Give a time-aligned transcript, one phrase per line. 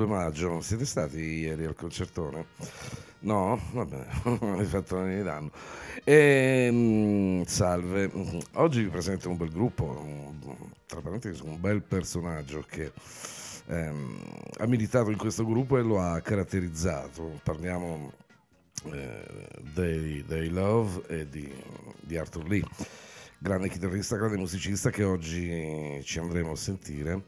[0.00, 0.60] 2 maggio.
[0.62, 2.46] Siete stati ieri al concertone?
[3.20, 3.60] No?
[3.72, 5.50] Vabbè, non hai fatto niente danno.
[6.04, 8.10] E, salve,
[8.54, 10.34] oggi vi presento un bel gruppo,
[10.86, 12.92] tra parentesi un bel personaggio che
[13.66, 14.22] ehm,
[14.58, 17.38] ha militato in questo gruppo e lo ha caratterizzato.
[17.42, 18.12] Parliamo
[18.92, 21.52] eh, dei, dei Love e di,
[22.00, 22.64] di Arthur Lee
[23.42, 27.24] grande chitarrista, grande musicista che oggi ci andremo a sentire.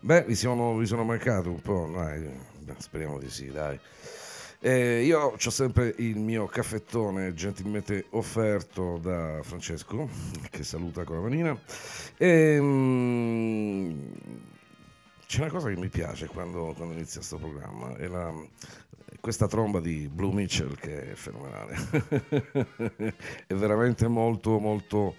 [0.00, 2.28] Beh, vi sono, vi sono mancato un po', dai,
[2.78, 3.78] speriamo di sì, dai.
[4.60, 10.08] Eh, io ho sempre il mio caffettone gentilmente offerto da Francesco,
[10.50, 11.58] che saluta con la manina.
[12.16, 14.12] E, mm,
[15.26, 18.32] c'è una cosa che mi piace quando, quando inizia questo programma, è la,
[19.20, 21.76] questa tromba di Blue Mitchell che è fenomenale.
[23.46, 25.14] è veramente molto, molto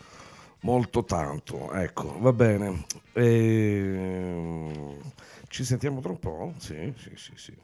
[0.61, 1.71] molto tanto.
[1.73, 2.85] Ecco, va bene.
[3.13, 4.97] E...
[5.47, 6.53] Ci sentiamo tra un po'?
[6.57, 7.57] Sì, sì, sì, sì.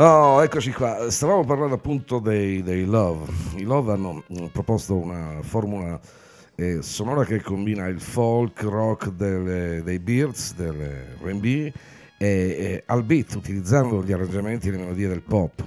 [0.00, 1.10] Eccoci qua.
[1.10, 3.32] Stavamo parlando appunto dei, dei Love.
[3.56, 5.98] I Love hanno mm, proposto una formula
[6.54, 11.72] eh, sonora che combina il folk rock delle, dei Beards, dell'R&B e,
[12.16, 15.66] e al beat, utilizzando gli arrangiamenti e le melodie del pop.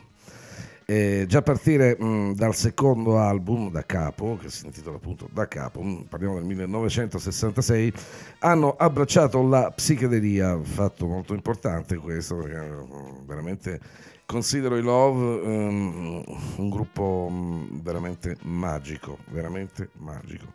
[0.86, 5.28] E già a partire mh, mm, dal secondo album, Da Capo, che si intitola appunto
[5.30, 7.94] Da Capo, mh, mm, parliamo del 1966,
[8.40, 12.86] hanno abbracciato la psichedelia, fatto molto importante questo, perché
[13.26, 13.80] veramente
[14.32, 16.24] considero i Love um,
[16.56, 20.54] un gruppo um, veramente magico, veramente magico.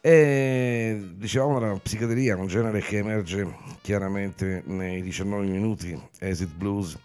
[0.00, 3.46] E dicevamo la psichedelia, un genere che emerge
[3.82, 6.98] chiaramente nei 19 minuti, Exit Blues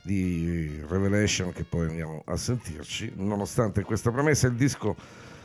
[0.00, 3.12] di Revelation, che poi andiamo a sentirci.
[3.16, 4.96] Nonostante questa premessa, il disco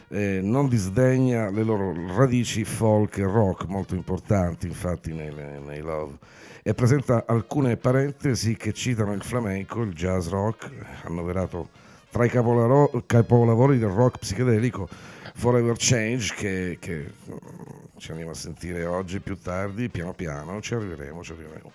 [0.08, 6.18] eh, non disdegna le loro radici folk e rock molto importanti, infatti, nei, nei Love
[6.64, 10.70] e presenta alcune parentesi che citano il flamenco, il jazz rock,
[11.04, 11.70] annoverato
[12.10, 14.88] tra i capolavori del rock psichedelico
[15.34, 17.38] Forever Change che, che, mm,
[17.98, 21.72] ci andiamo a sentire oggi più tardi, piano piano, ci arriveremo, ci arriveremo.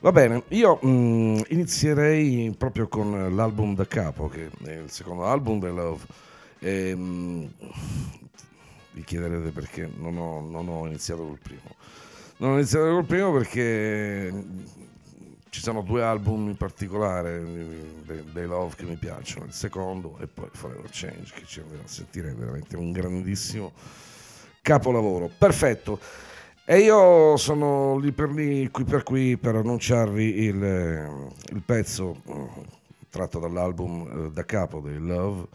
[0.00, 5.26] Va bene, io mh, mm, inizierei proprio con l'album da capo, che è il secondo
[5.26, 6.04] album dei Love.
[6.60, 7.44] E, mh, mm,
[8.92, 11.74] vi chiederete perché non ho, non ho iniziato col primo.
[12.36, 14.32] Non ho iniziato col primo perché
[15.50, 20.48] ci sono due album in particolare dei Love che mi piacciono, il secondo e poi
[20.50, 23.72] Forever Change che ci andremo a sentire, è veramente un grandissimo
[24.60, 25.30] capolavoro.
[25.38, 26.00] Perfetto.
[26.64, 32.48] E io sono lì per lì, qui per qui, per annunciarvi il, il pezzo eh,
[33.10, 35.46] tratto dall'album eh, da capo dei Love,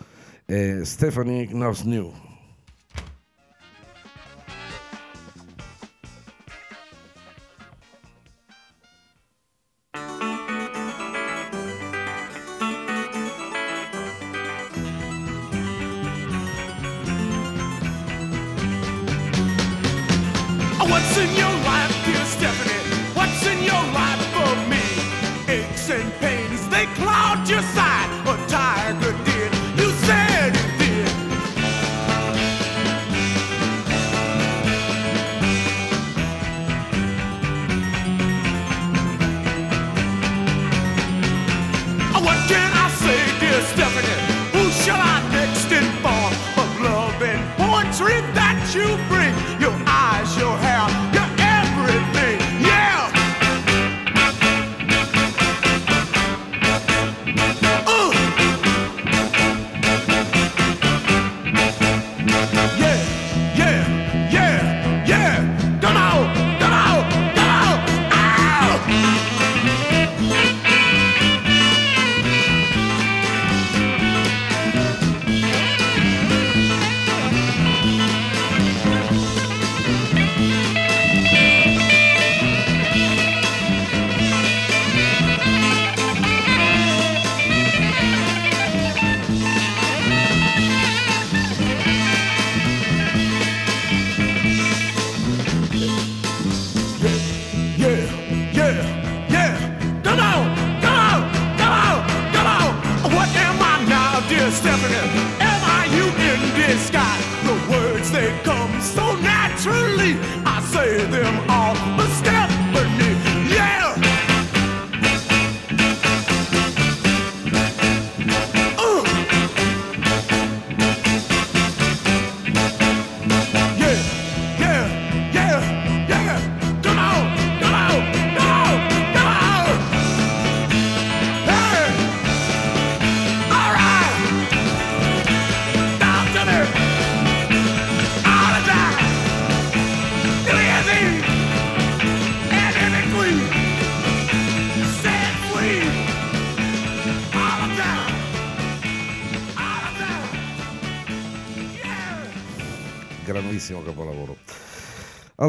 [0.46, 2.29] è Stephanie Knows New.
[42.50, 42.79] Get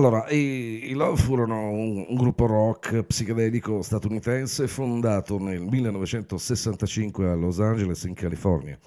[0.00, 7.34] Allora, i, i Love furono un, un, gruppo rock psichedelico statunitense fondato nel 1965 a
[7.34, 8.78] Los Angeles, in California,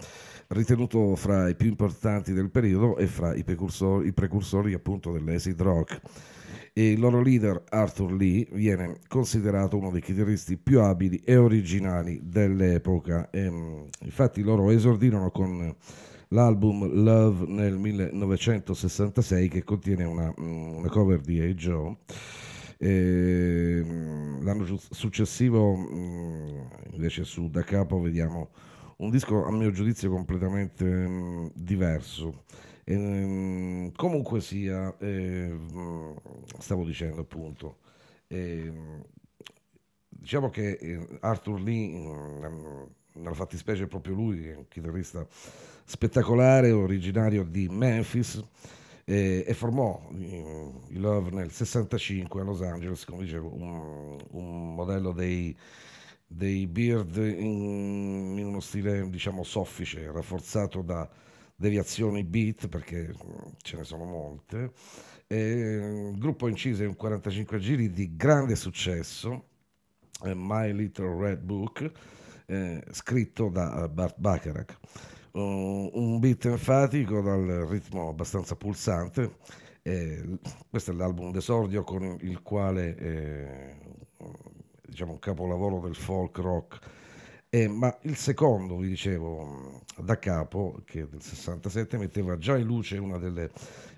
[0.48, 5.62] ritenuto fra i più importanti del periodo e fra i precursori, i precursori appunto dell'acid
[5.62, 6.02] rock.
[6.74, 12.22] E il loro leader Arthur Lee viene considerato uno dei chitarristi più abili e originali
[12.24, 13.30] dell'epoca.
[13.30, 13.52] E,
[14.00, 15.76] infatti loro esordirono con
[16.34, 21.96] l'album Love nel 1966 che contiene una, mm, una cover di Hey Joe.
[22.78, 26.60] E, mm, l'anno successivo mm,
[26.94, 28.50] invece su Da Capo vediamo
[28.98, 32.44] un disco a mio giudizio completamente diverso.
[32.84, 35.56] E, comunque sia, eh,
[36.60, 37.78] stavo dicendo appunto,
[40.10, 45.26] diciamo che eh, Arthur Lee, nella fattispecie proprio lui, è un chitarrista
[45.86, 48.44] spettacolare, originario di Memphis,
[49.06, 55.12] eh, e formò i Love nel 65 a Los Angeles, come dicevo, un, un modello
[55.12, 55.56] dei,
[56.26, 61.10] dei Beard in, in, uno stile diciamo soffice, rafforzato da
[61.56, 63.14] deviazioni beat, perché
[63.62, 64.72] ce ne sono molte.
[65.28, 69.48] E il gruppo incise un 45 giri di grande successo,
[70.24, 71.92] eh, My Little Red Book,
[72.46, 74.78] eh, scritto da Bart Bacharach
[75.34, 79.38] un beat enfatico dal ritmo abbastanza pulsante.
[79.82, 80.38] Eh,
[80.70, 83.76] questo è l'album d'esordio con il quale eh,
[84.88, 86.80] diciamo un capolavoro del folk rock.
[87.50, 92.66] Eh, ma il secondo, vi dicevo, da capo, che è del 67, metteva già in
[92.66, 93.52] luce una delle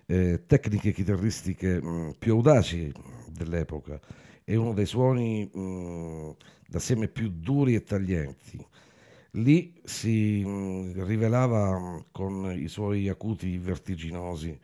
[0.08, 2.92] eh, tecniche chitarristiche mh, più audaci
[3.30, 4.00] dell'epoca
[4.46, 6.36] e uno dei suoni mh,
[6.68, 8.66] d'assieme più duri e taglienti
[9.36, 14.58] lì si mm, rivelava mm, con i suoi acuti vertiginosi,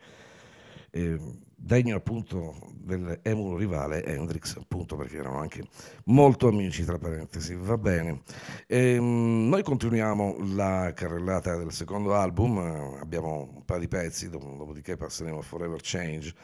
[0.90, 1.18] eh,
[1.54, 5.64] degno appunto dell'emulo rivale Hendrix, appunto perché erano anche
[6.04, 8.22] molto amici, tra parentesi, va bene.
[8.66, 12.58] E, noi continuiamo la carrellata del secondo album,
[13.00, 16.34] abbiamo un paio di pezzi, dopodiché passeremo a Forever Change.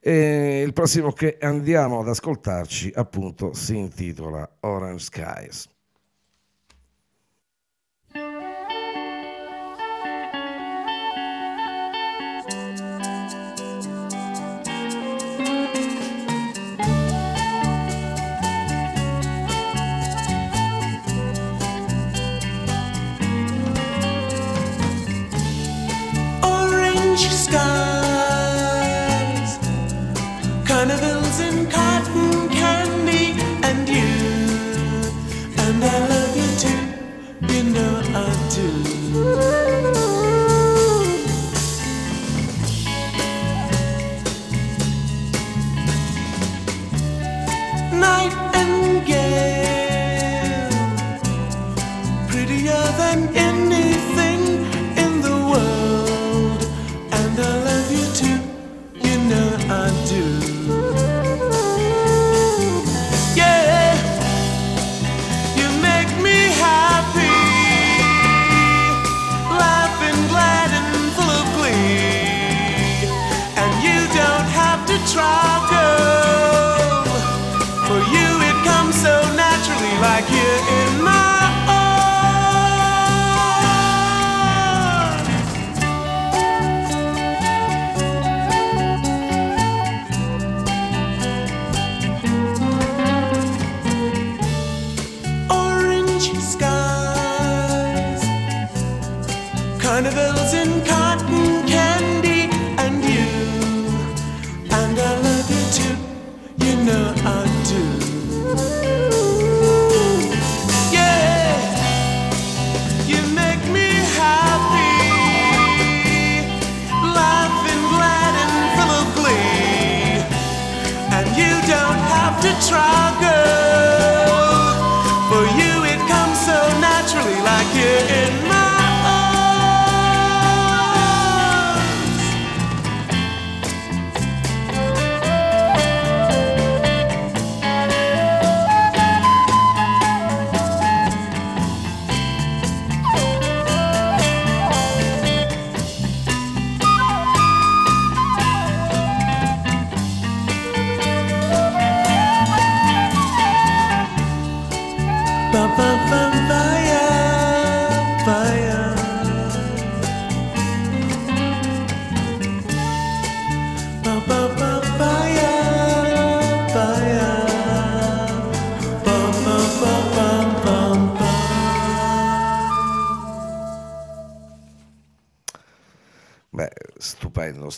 [0.00, 5.75] E il prossimo che andiamo ad ascoltarci appunto si intitola Orange Skies.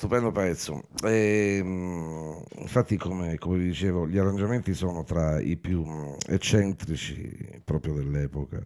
[0.08, 0.82] Stupendo, pezzo.
[1.04, 7.60] E, ehm, infatti, come, come, vi dicevo, gli arrangiamenti sono tra i più mm, eccentrici
[7.62, 8.58] proprio dell'epoca.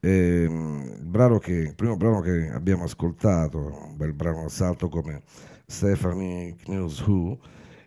[0.00, 5.22] E, ehm, il, che, il primo brano che abbiamo ascoltato, un bel brano salto come
[5.66, 7.38] Stephanie Knows Who,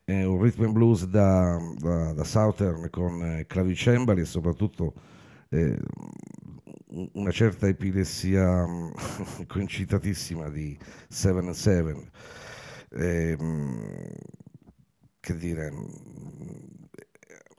[0.04, 4.94] è un rhythm and blues da, da, da Southern con eh, clavicembali e soprattutto
[5.50, 5.78] eh,
[7.14, 8.90] una certa epilessia mm,
[9.48, 10.78] coincitatissima di
[11.08, 12.10] Seven Seven.
[12.92, 13.38] Eh,
[15.20, 15.86] che dire, mm,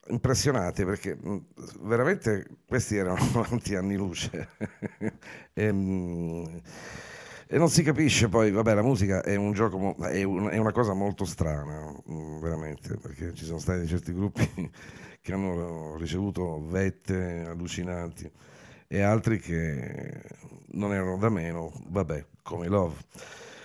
[0.09, 1.37] impressionati perché mm,
[1.83, 4.49] veramente questi erano tanti anni luce
[5.53, 5.67] e,
[7.47, 10.73] e, non si capisce poi, vabbè la musica è un gioco, è, un, è una
[10.73, 11.93] cosa molto strana,
[12.41, 14.49] veramente, perché ci sono stati certi gruppi
[15.21, 18.31] che hanno ricevuto vette allucinanti
[18.87, 20.23] e altri che
[20.73, 22.97] non erano da meno, vabbè, come Love.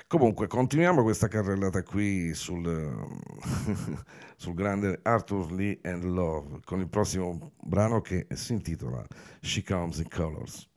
[0.08, 2.64] Comunque, continuiamo questa carrellata qui sul,
[4.38, 9.04] sul grande Arthur Lee and Love con il prossimo brano che si intitola
[9.42, 10.70] She Comes in Colors.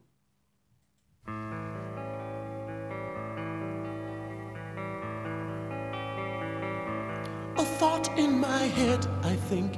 [7.57, 9.77] A thought in my head, I think,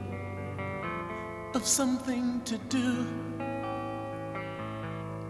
[1.54, 3.04] of something to do.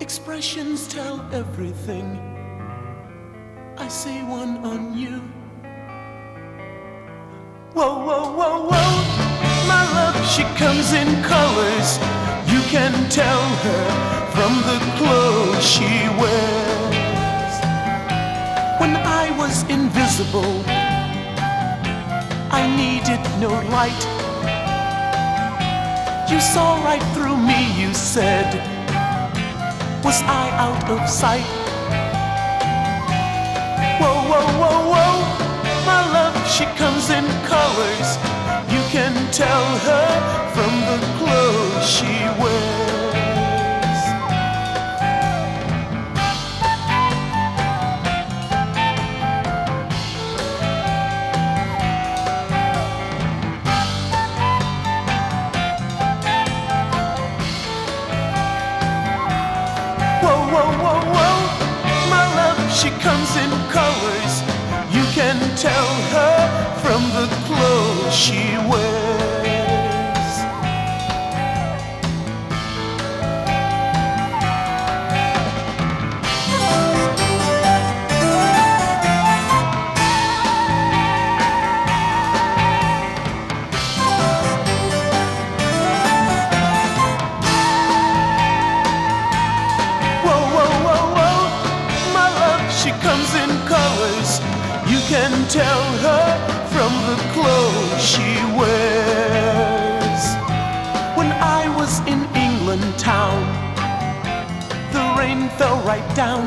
[0.01, 2.40] Expressions tell everything.
[3.81, 5.23] I see one on you.
[7.73, 8.93] Whoa, whoa, whoa, whoa.
[9.67, 11.97] My love, she comes in colors.
[12.53, 13.85] You can tell her
[14.35, 15.89] from the clothes she
[16.21, 17.55] wears.
[18.81, 20.63] When I was invisible,
[22.53, 24.03] I needed no light.
[26.31, 28.53] You saw right through me, you said.
[30.05, 31.60] Was I out of sight?
[34.01, 35.15] Whoa, whoa, whoa, whoa.
[35.85, 38.11] My love, she comes in colors.
[38.73, 40.09] You can tell her
[40.55, 44.01] from the clothes she wears.
[60.23, 61.37] Whoa, whoa, whoa, whoa.
[62.11, 63.51] My love, she comes in
[68.21, 68.90] she wears.
[105.59, 106.43] Fell right down.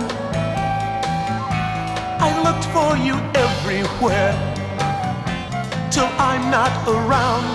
[2.19, 4.33] I looked for you everywhere
[5.91, 7.45] till I'm not around.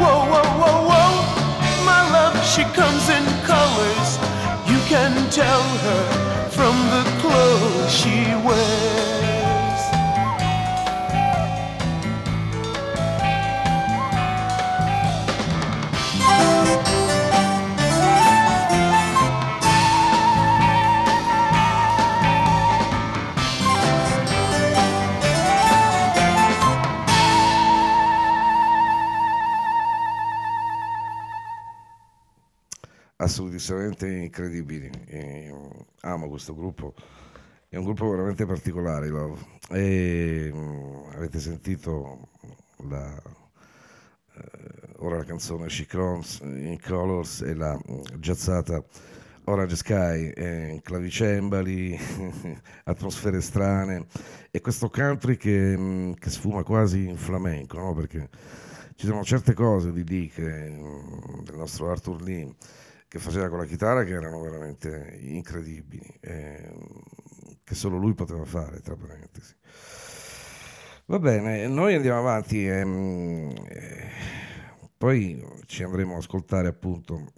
[0.00, 4.10] Whoa, whoa, whoa, whoa, my love, she comes in colors.
[4.70, 9.39] You can tell her from the clothes she wears.
[33.60, 34.90] Assolutamente incredibili.
[35.06, 35.54] E
[36.00, 36.94] amo questo gruppo,
[37.68, 39.08] è un gruppo veramente particolare.
[39.08, 39.38] Love.
[39.70, 42.28] E, mh, avete sentito
[42.88, 43.22] la,
[44.98, 48.82] ora la canzone She Comes in Colors e la mm, jazzata
[49.44, 51.98] Orange Sky, eh, clavicembali,
[52.84, 54.06] atmosfere strane
[54.50, 57.94] e questo country che, mm, che sfuma quasi in flamenco, no?
[57.94, 58.28] perché
[58.94, 62.54] ci sono certe cose di lì che, mm, del nostro Arthur Lee
[63.10, 66.72] che faceva con la chitarra che erano veramente incredibili, eh,
[67.64, 69.52] che solo lui poteva fare, tra parentesi.
[71.06, 72.68] Va bene, noi andiamo avanti.
[72.68, 74.10] Ehm, eh,
[74.96, 77.32] poi ci andremo ad ascoltare appunto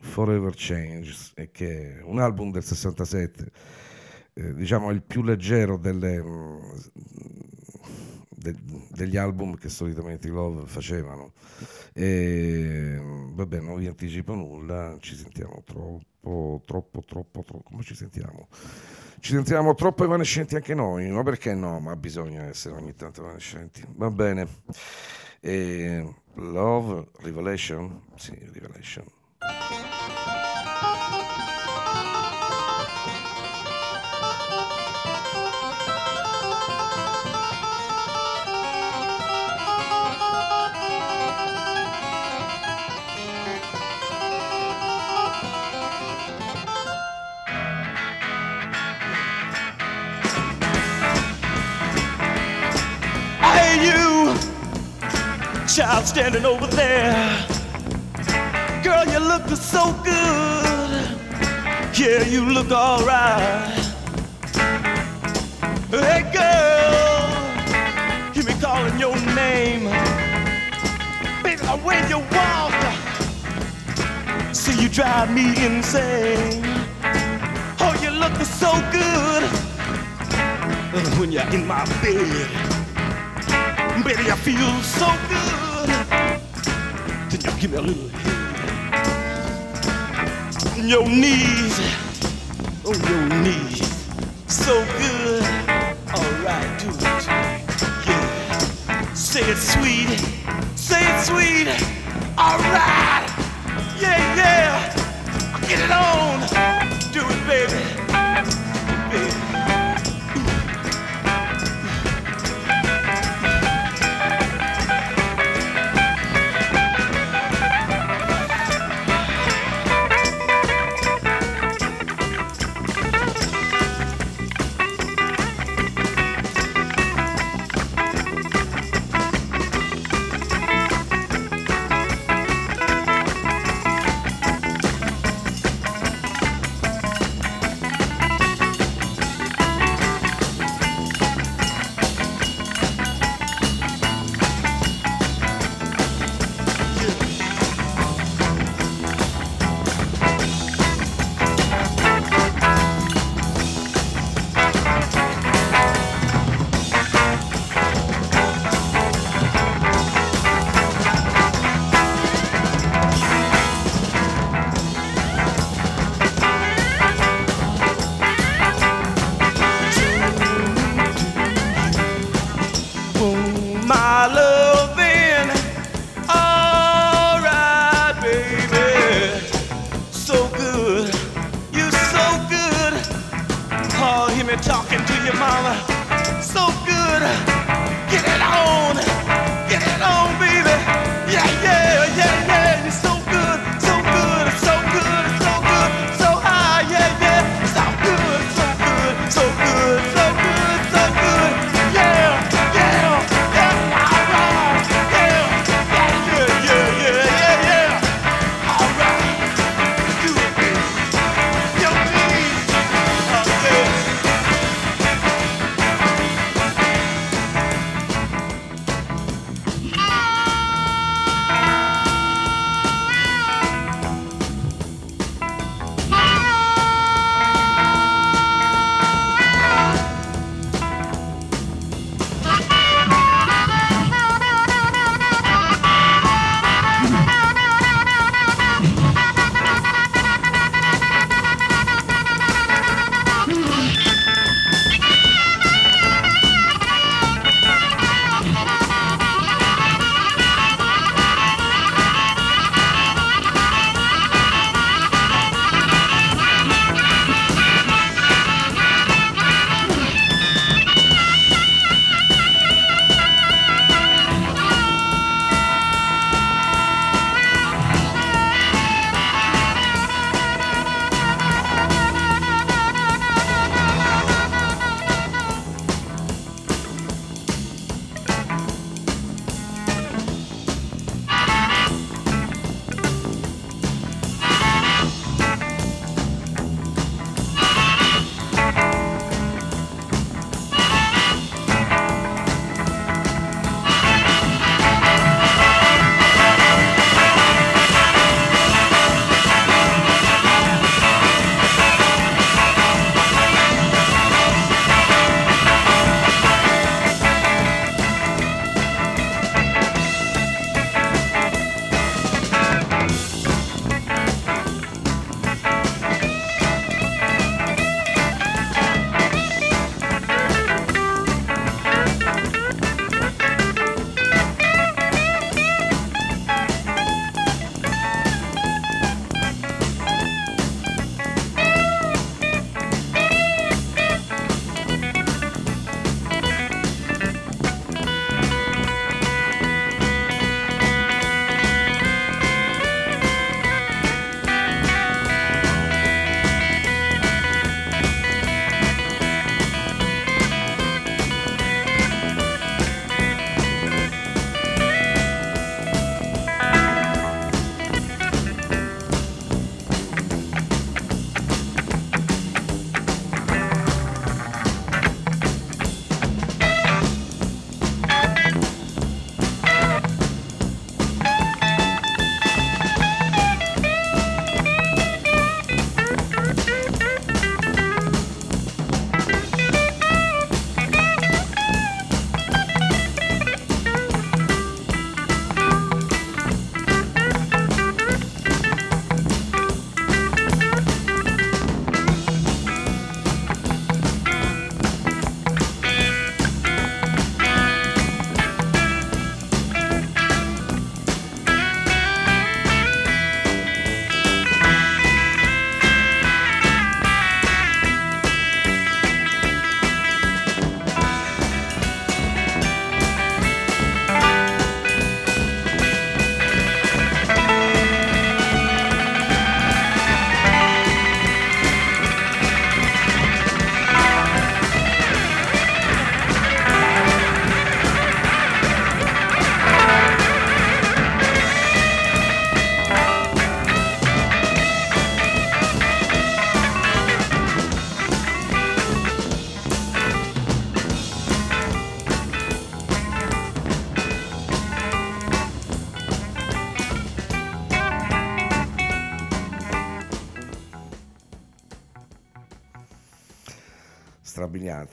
[0.00, 3.50] Forever Change, che è un album del 67,
[4.34, 6.22] eh, diciamo il più leggero delle,
[8.36, 8.54] de,
[8.90, 11.32] degli album che solitamente i Love facevano.
[11.92, 12.98] E,
[13.32, 18.48] vabbè, non vi anticipo nulla, ci sentiamo troppo, troppo, troppo, troppo, come ci sentiamo?
[19.18, 21.80] Ci sentiamo troppo evanescenti anche noi, ma perché no?
[21.80, 23.84] Ma bisogna essere ogni tanto evanescenti.
[23.94, 24.46] Va bene.
[25.40, 28.02] E Love, Revelation?
[28.16, 29.06] Sì, Revelation.
[55.76, 57.46] Child standing over there.
[58.82, 61.04] Girl, you look so good.
[61.92, 63.74] Yeah, you look alright.
[65.90, 67.28] Hey, girl,
[68.32, 69.84] hear me calling your name.
[71.42, 72.74] Baby, the way you walk,
[74.54, 76.64] see you drive me insane.
[77.80, 79.42] Oh, you look so good
[81.18, 82.48] when you're in my bed.
[84.02, 85.55] Baby, I feel so good.
[87.58, 88.46] Give me a little head.
[90.76, 91.80] Your knees,
[92.84, 93.80] oh your knees,
[94.46, 95.42] so good.
[96.14, 97.26] All right, do it.
[98.06, 99.14] Yeah.
[99.14, 100.20] Say it sweet,
[100.76, 101.68] say it sweet.
[102.38, 103.26] All right.
[104.00, 105.60] Yeah, yeah.
[105.66, 106.55] Get it on.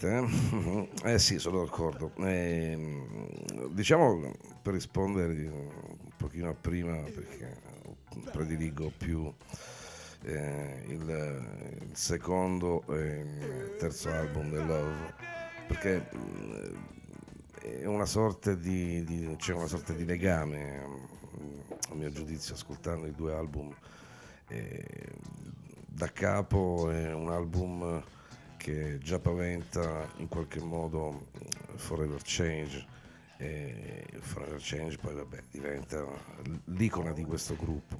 [0.03, 1.13] Strabiliante, eh?
[1.13, 2.11] eh sì, sono d'accordo.
[2.17, 7.57] Eh, diciamo, per rispondere un pochino a prima, perché
[8.31, 9.33] prediligo più
[10.23, 15.13] eh, il, il, secondo e il terzo album del Love,
[15.67, 16.09] perché
[17.61, 20.85] è una sorta di, di, c'è una sorta di legame,
[21.89, 23.73] a mio giudizio, ascoltando i due album.
[24.47, 25.11] Eh,
[25.85, 28.03] da capo è un album
[28.63, 31.27] che già paventa in qualche modo
[31.75, 32.85] Forever Change
[33.35, 36.01] e Forever Change poi vabbè, diventa
[36.67, 37.99] l'icona di questo gruppo.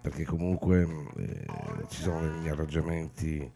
[0.00, 1.44] Perché comunque eh,
[1.88, 3.50] ci sono degli arrangiamenti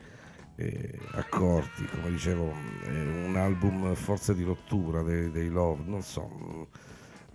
[0.57, 2.51] eh, accorti, come dicevo,
[2.83, 6.69] è un album forse di rottura dei, dei Love, non so,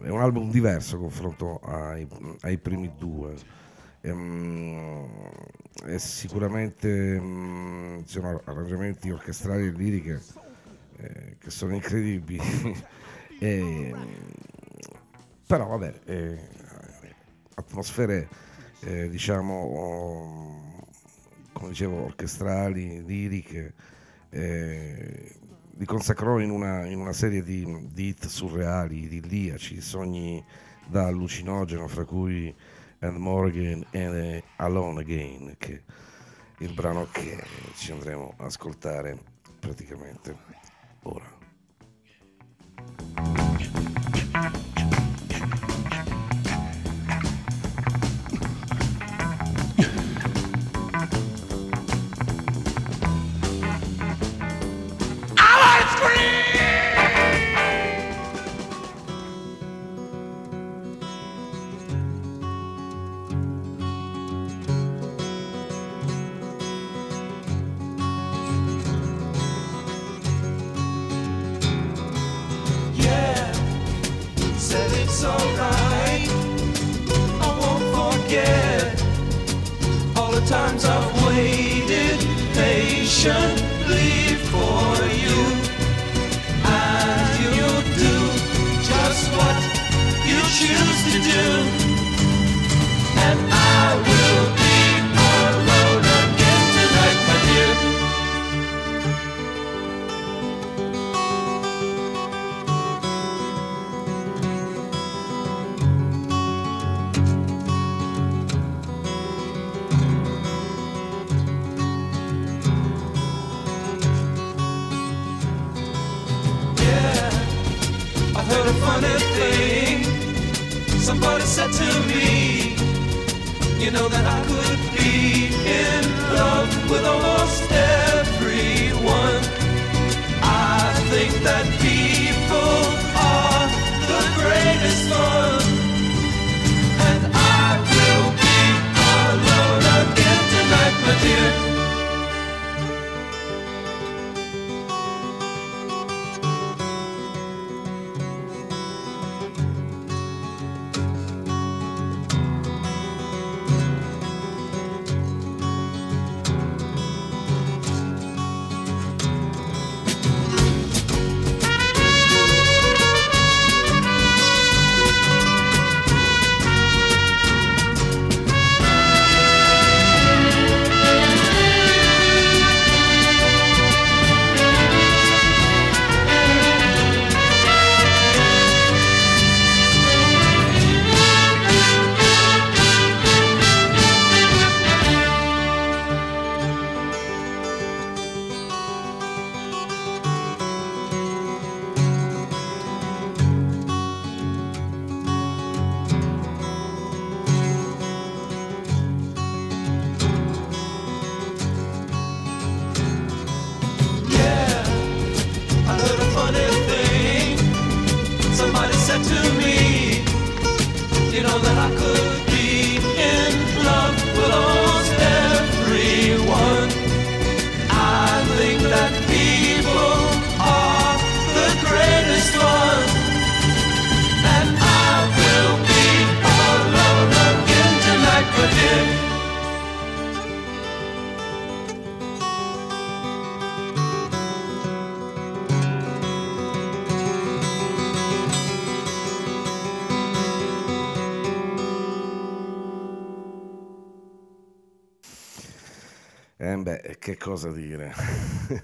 [0.01, 2.05] è un album diverso confronto ai,
[2.41, 3.33] ai primi due
[4.01, 5.07] Ehm,
[5.85, 10.21] e sicuramente mh, ci sono arrangiamenti orchestrali e liriche
[10.97, 12.41] eh, che sono incredibili.
[13.39, 13.93] e,
[15.45, 16.47] però vabbè, eh,
[17.55, 18.27] atmosfere
[18.81, 20.67] eh, diciamo
[21.59, 23.73] come dicevo orchestrali, liriche
[24.29, 25.35] eh,
[25.71, 30.43] li consacrò in una, in una serie di, di hit surreali, idilliaci, sogni
[30.87, 32.53] da allucinogeno, fra cui
[32.99, 35.83] and Morgan and Alone Again, che
[36.57, 37.41] è il brano che
[37.75, 39.17] ci andremo a ascoltare
[39.59, 40.35] praticamente
[41.03, 41.37] ora.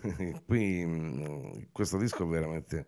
[0.46, 2.88] Qui mm, questo disco veramente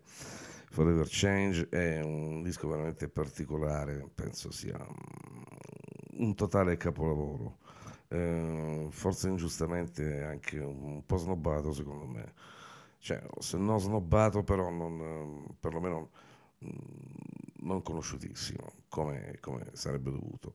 [0.70, 7.58] Forever Change è un disco veramente particolare, penso sia mm, un totale capolavoro.
[8.08, 12.32] Eh, forse ingiustamente anche un po' snobbato secondo me.
[12.98, 16.10] Cioè, se non snobbato però non, perlomeno
[16.64, 16.68] mm,
[17.60, 20.54] non conosciutissimo come, come sarebbe dovuto.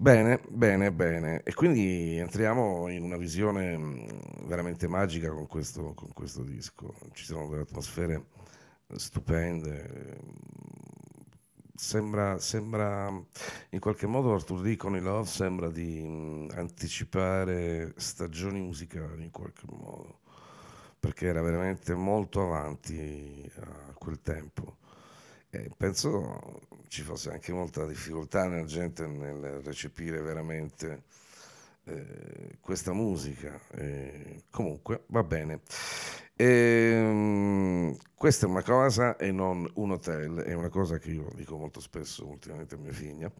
[0.00, 1.42] Bene, bene, bene.
[1.42, 4.06] E quindi entriamo in una visione mm,
[4.46, 6.94] veramente magica con questo, con questo disco.
[7.12, 8.26] Ci sono delle atmosfere
[8.96, 10.20] stupende.
[11.74, 13.08] Sembra, sembra
[13.70, 14.76] in qualche modo Arthur D.
[14.76, 20.20] con i Love sembra di mm, anticipare stagioni musicali in qualche modo,
[20.98, 24.78] perché era veramente molto avanti a quel tempo.
[25.50, 31.02] E penso ci fosse anche molta difficoltà nella gente nel recepire veramente
[31.84, 33.58] eh, questa musica.
[33.72, 35.60] Eh, comunque va bene.
[36.40, 41.28] E, um, questa è una cosa e non un hotel, è una cosa che io
[41.34, 43.30] dico molto spesso ultimamente a mia figlia.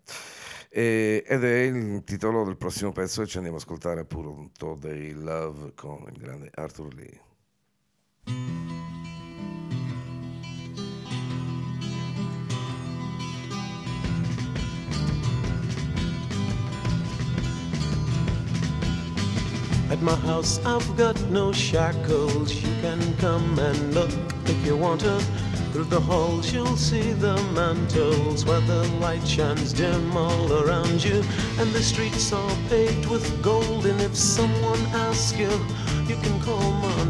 [0.68, 5.12] E, ed è il titolo del prossimo pezzo e ci andiamo ad ascoltare appunto dei
[5.12, 7.27] Love con il grande Arthur Lee.
[19.98, 22.54] At my house, I've got no shackles.
[22.54, 24.12] You can come and look
[24.44, 25.18] if you want to.
[25.72, 31.24] Through the halls, you'll see the mantles where the light shines dim all around you.
[31.58, 33.86] And the streets are paved with gold.
[33.86, 35.50] And if someone asks you,
[36.06, 37.04] you can call my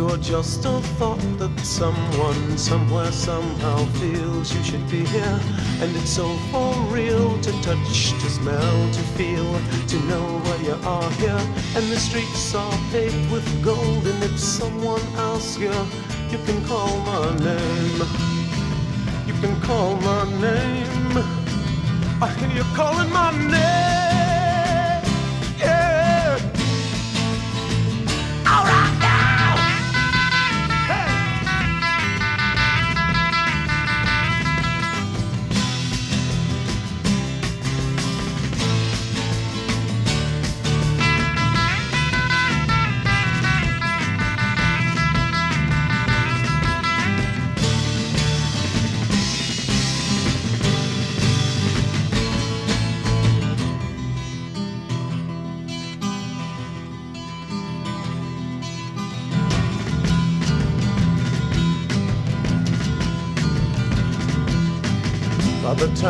[0.00, 5.38] You're just a thought that someone, somewhere, somehow feels you should be here.
[5.82, 10.76] And it's so for real to touch, to smell, to feel, to know why you
[10.88, 11.42] are here.
[11.76, 14.06] And the streets are paved with gold.
[14.06, 15.76] And if someone asks you,
[16.30, 18.00] you can call my name.
[19.26, 21.12] You can call my name.
[22.22, 23.99] I hear you calling my name.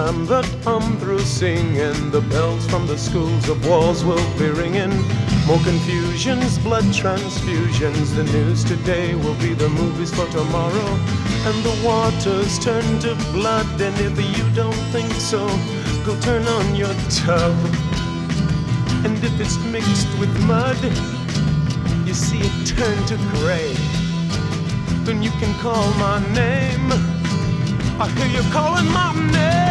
[0.04, 4.94] Time that I'm through singing, the bells from the schools of walls will be ringing.
[5.46, 8.06] More confusions, blood transfusions.
[8.16, 10.90] The news today will be the movies for tomorrow.
[11.48, 13.68] And the waters turn to blood.
[13.80, 15.42] And if you don't think so,
[16.06, 17.56] go turn on your tub.
[19.04, 20.80] And if it's mixed with mud,
[22.06, 23.74] you see it turn to gray.
[25.04, 26.88] Then you can call my name.
[28.00, 29.69] I hear you calling my name.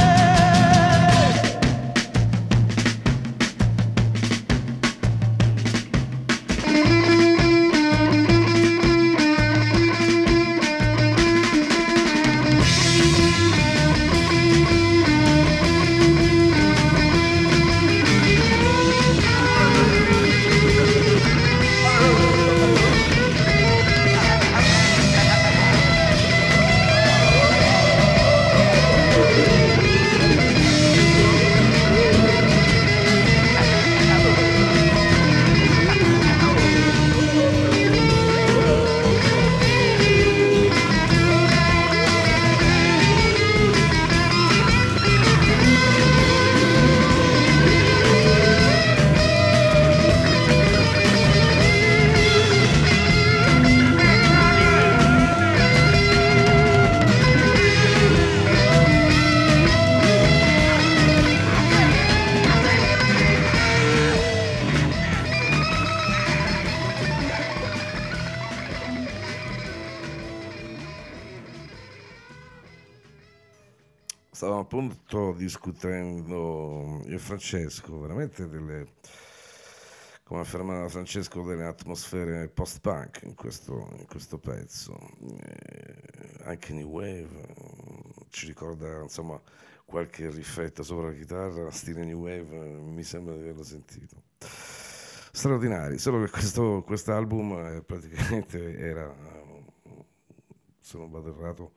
[75.79, 78.95] Discutendo io Francesco, veramente delle,
[80.23, 84.99] come affermava Francesco, delle atmosfere post-punk in questo, in questo pezzo.
[85.39, 89.41] Eh, anche New Wave ci ricorda insomma
[89.85, 94.23] qualche rifletto sopra la chitarra, stile New Wave, mi sembra di averlo sentito.
[95.31, 99.15] Straordinari, solo che questo quest'album eh, praticamente era,
[100.81, 101.71] se non vado errato,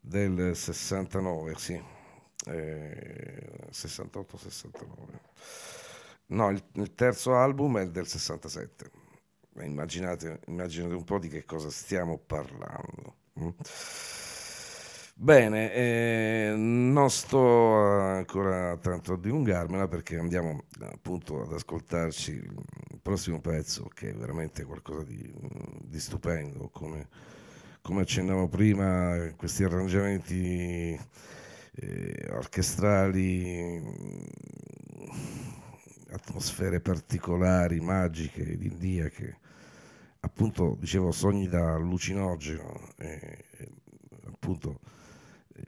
[0.00, 1.95] del 69, sì,
[2.44, 4.74] eh, 68-69.
[6.28, 8.90] No, il, il, terzo album è del 67.
[9.60, 13.16] Immaginate, immaginate un po' di che cosa stiamo parlando.
[13.40, 13.48] Mm?
[15.18, 23.40] Bene, eh, non sto ancora tanto a dilungarmela perché andiamo appunto ad ascoltarci il prossimo
[23.40, 25.32] pezzo che è veramente qualcosa di,
[25.80, 27.08] di stupendo, come,
[27.80, 31.00] come, accennavo prima, questi arrangiamenti
[31.76, 33.82] eh, orchestrali,
[36.10, 39.38] atmosfere particolari, magiche, idilliache,
[40.20, 43.44] appunto dicevo sogni da allucinogeno, eh,
[44.26, 44.80] appunto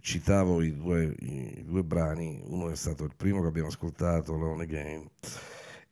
[0.00, 4.64] citavo i due, i due, brani, uno è stato il primo che abbiamo ascoltato, Lone
[4.64, 5.08] Again,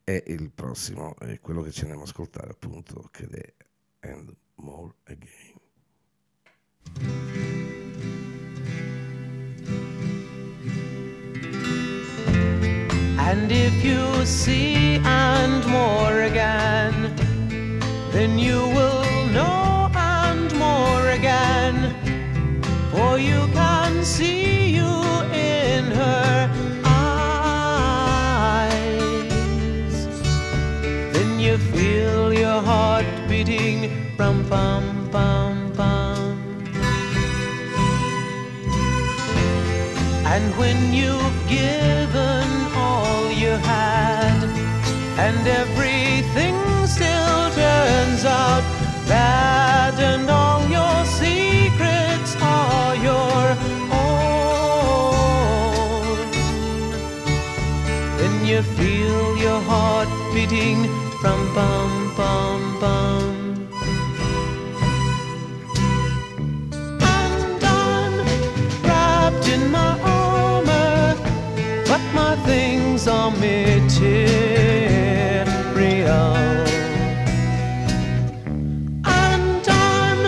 [0.04, 3.54] e il prossimo è quello che ci andiamo ad ascoltare appunto, che è
[4.08, 5.54] And More Again.
[13.28, 17.12] And if you see and more again,
[18.12, 19.04] then you will
[19.34, 21.92] know and more again,
[22.92, 24.92] for you can see you
[25.34, 26.50] in her
[26.84, 27.16] eyes.
[31.12, 36.38] Then you feel your heart beating rum pum pum pum.
[40.24, 42.05] And when you've given
[45.46, 48.62] and everything still turns out
[49.06, 53.56] bad, and all your secrets are your
[53.92, 55.06] own.
[58.18, 60.88] Then you feel your heart beating
[61.20, 63.34] from bum bum bum.
[68.82, 71.14] Wrapped in my armor,
[71.86, 74.85] but my things are material.
[79.04, 80.20] And I'm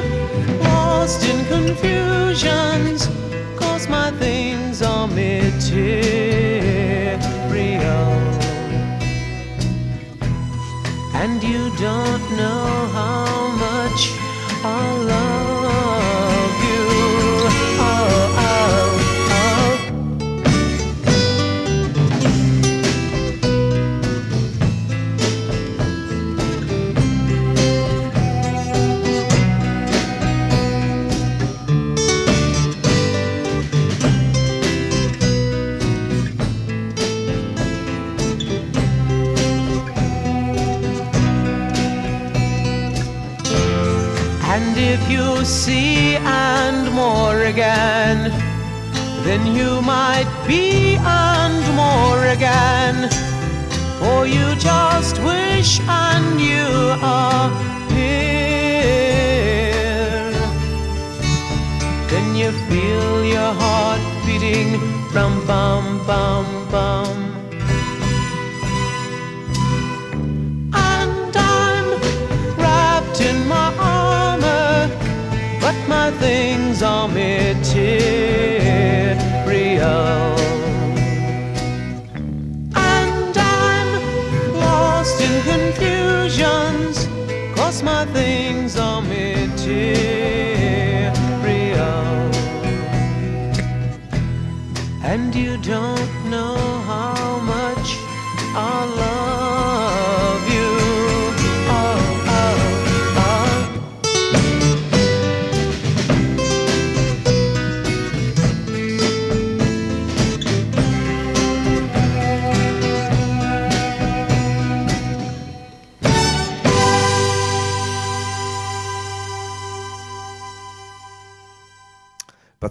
[0.61, 1.45] lost in
[3.89, 6.18] my things are material.
[11.20, 13.28] and you don't know how
[45.76, 48.30] and more again,
[49.24, 53.10] then you might be and more again.
[53.98, 56.66] For you just wish and you
[57.02, 57.50] are
[57.90, 58.48] here.
[62.08, 64.80] Then you feel your heart beating
[65.12, 67.28] rum bum bum bum.
[75.89, 77.57] My things are material.
[82.74, 87.09] And I'm lost in confusions,
[87.57, 89.89] cause my things are material.
[95.03, 96.17] And you don't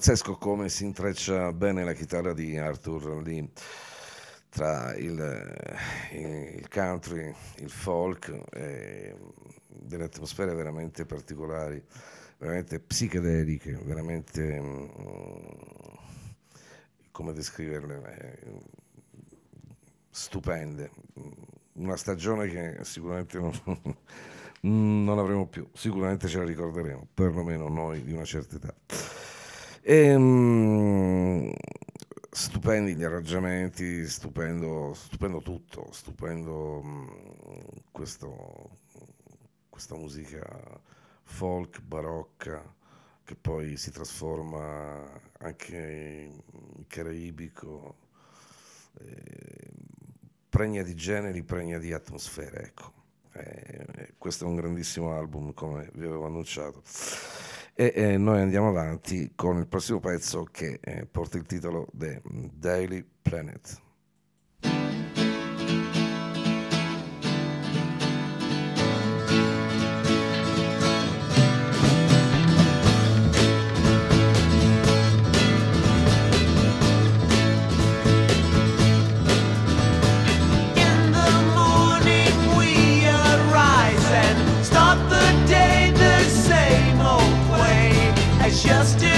[0.08, 3.49] Pazzesco come si intreccia bene la chitarra di Arthur Lee
[4.47, 5.20] tra il,
[6.12, 8.34] eh, il country, il folk,
[9.68, 11.84] delle atmosfere veramente particolari,
[12.38, 14.86] veramente psichedeliche, veramente mm,
[17.12, 18.62] come descriverle, eh,
[20.10, 20.89] stupende.
[21.74, 23.51] Una stagione che sicuramente non,
[25.03, 28.74] non avremo più, sicuramente ce la ricorderemo, perlomeno noi di una certa età.
[29.89, 31.49] Ehm,
[32.29, 38.69] stupendi gli arrangiamenti, stupendo, stupendo tutto, stupendo mh, questo,
[39.69, 40.45] questa musica
[41.23, 42.61] folk, barocca,
[43.23, 45.09] che poi si trasforma
[45.39, 46.31] anche
[46.75, 47.95] in caraibico,
[48.99, 49.71] eh,
[50.49, 52.91] pregna di generi, pregna di atmosfere, ecco.
[53.31, 56.83] Eh, questo è un grandissimo album, come vi avevo annunciato.
[57.80, 62.23] E eh, noi andiamo avanti con il prossimo pezzo che eh, porta il titolo The
[62.51, 63.86] Daily Planet.
[88.49, 89.16] just did.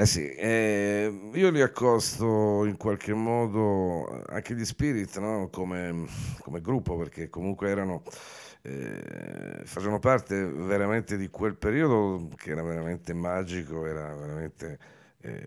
[0.00, 5.50] Eh sì, eh, io li accosto in qualche modo anche gli Spirit no?
[5.52, 6.06] come,
[6.40, 8.02] come, gruppo perché comunque erano,
[8.62, 14.78] eh, facevano parte veramente di quel periodo che era veramente magico, era veramente
[15.20, 15.44] eh,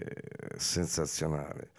[0.57, 1.71] sensazionale.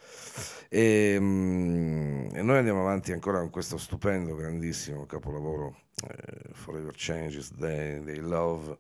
[0.68, 5.77] E, mm, e, noi andiamo avanti ancora con questo stupendo, grandissimo capolavoro
[6.09, 8.77] eh, Forever Changes, Day, Day Love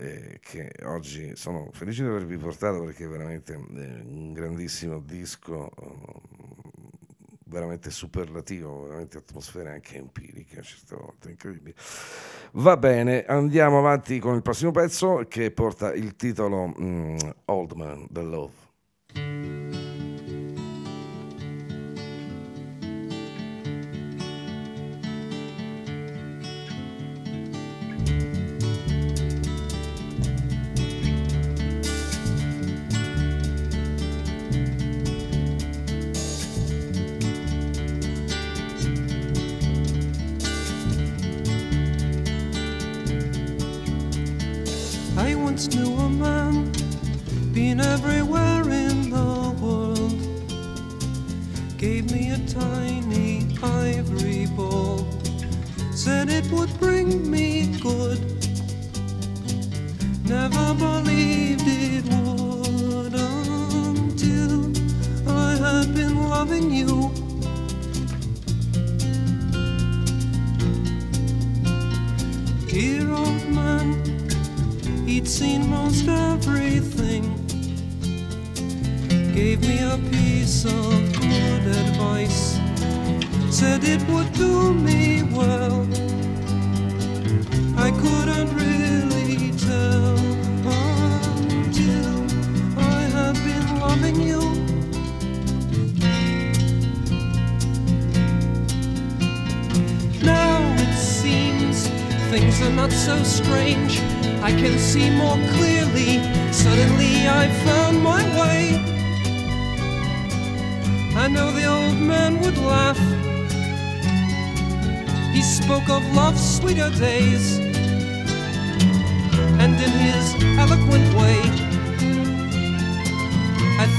[0.00, 5.70] eh, che oggi sono felice di avervi portato perché è veramente eh, un grandissimo disco,
[5.82, 6.86] mm,
[7.46, 11.74] veramente superlativo, veramente atmosfera anche empirica, certe volte, incredibile.
[12.52, 18.06] Va bene, andiamo avanti con il prossimo pezzo che porta il titolo mm, Old Man,
[18.08, 19.67] The Love.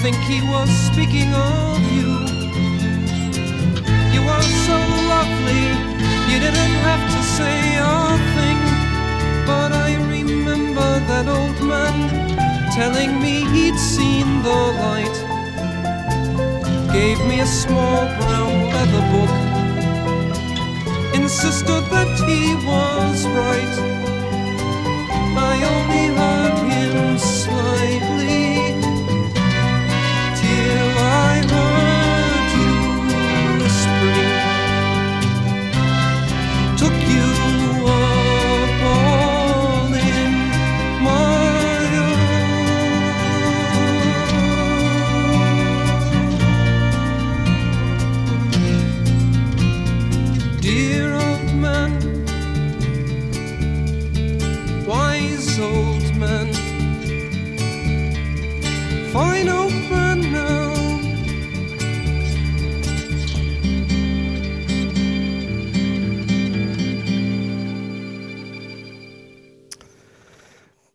[0.01, 2.11] Think he was speaking of you.
[4.15, 4.77] You are so
[5.13, 5.65] lovely,
[6.29, 7.97] you didn't have to say a
[8.35, 8.59] thing.
[9.45, 11.97] But I remember that old man
[12.71, 15.17] telling me he'd seen the light.
[16.93, 19.35] Gave me a small brown leather book,
[21.13, 23.75] insisted that he was right.
[25.51, 28.08] I only heard him slightly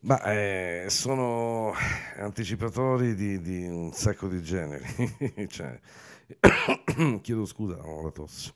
[0.04, 1.72] Ma eh, sono
[2.18, 4.84] anticipatori di, di un sacco di generi.
[5.48, 5.80] Cioè,
[7.22, 8.52] chiedo scusa, ho la tosse.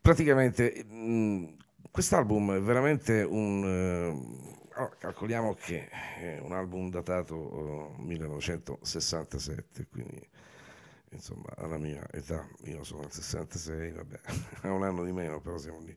[0.00, 1.56] Praticamente, mh,
[1.90, 3.64] quest'album è veramente un...
[4.76, 10.28] eh, calcoliamo che è un album datato eh, 1967, quindi
[11.12, 14.20] insomma alla mia età, io sono del 66, vabbè,
[14.62, 15.96] ha un anno di meno, però siamo lì.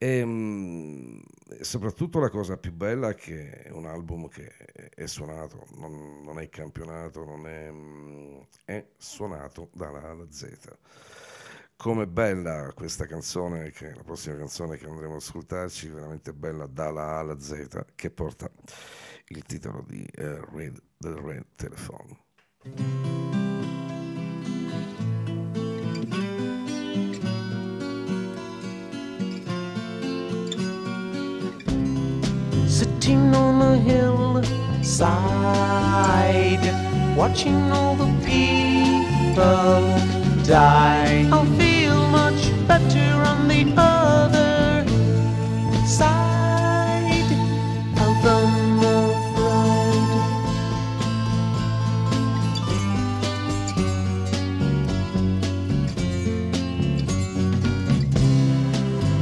[0.00, 4.46] E, mh, e soprattutto la cosa più bella è che è un album che
[4.94, 7.72] è, suonato, non, non è campionato, non è,
[8.64, 10.56] è suonato dalla A alla Z.
[11.76, 17.16] Come bella questa canzone, che la prossima canzone che andremo ad ascoltarci, veramente bella dalla
[17.16, 18.50] A alla Z, che porta
[19.28, 23.17] il titolo di eh, Red, The Red Telephone.
[33.08, 34.44] Sitting on a hillside,
[37.16, 39.80] watching all the people
[40.44, 41.26] die.
[41.32, 44.84] I'll feel much better on the other
[45.86, 47.32] side
[47.96, 48.40] of the
[48.82, 49.16] road.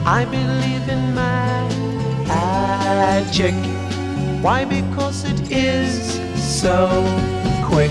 [0.05, 1.15] I believe in
[2.27, 3.76] magic.
[4.43, 4.65] Why?
[4.65, 6.89] Because it is so
[7.65, 7.91] quick.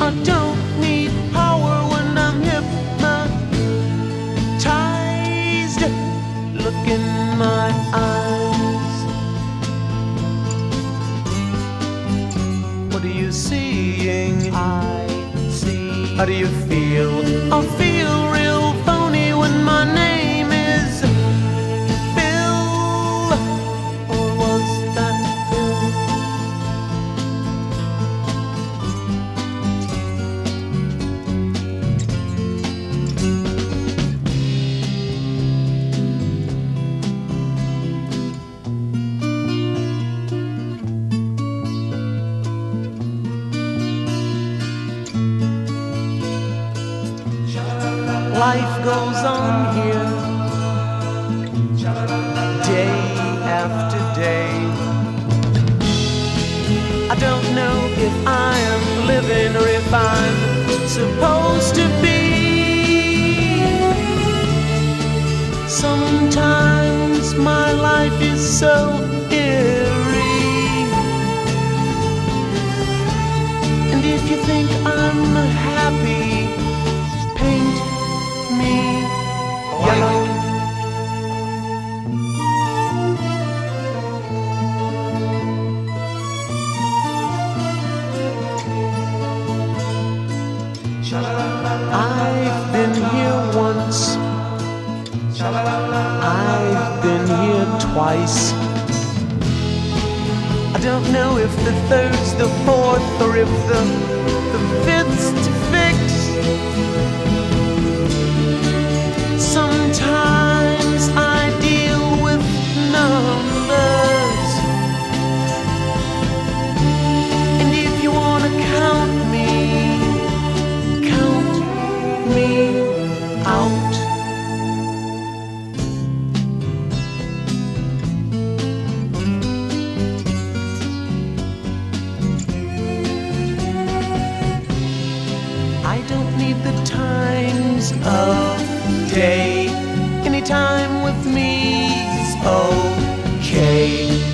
[0.00, 3.42] I don't need power when I'm hypnotized.
[6.64, 7.04] Look in
[7.38, 8.96] my eyes.
[12.92, 14.54] What are you seeing?
[14.54, 15.06] I
[15.50, 16.16] see.
[16.16, 17.12] How do you feel?
[17.52, 17.91] I feel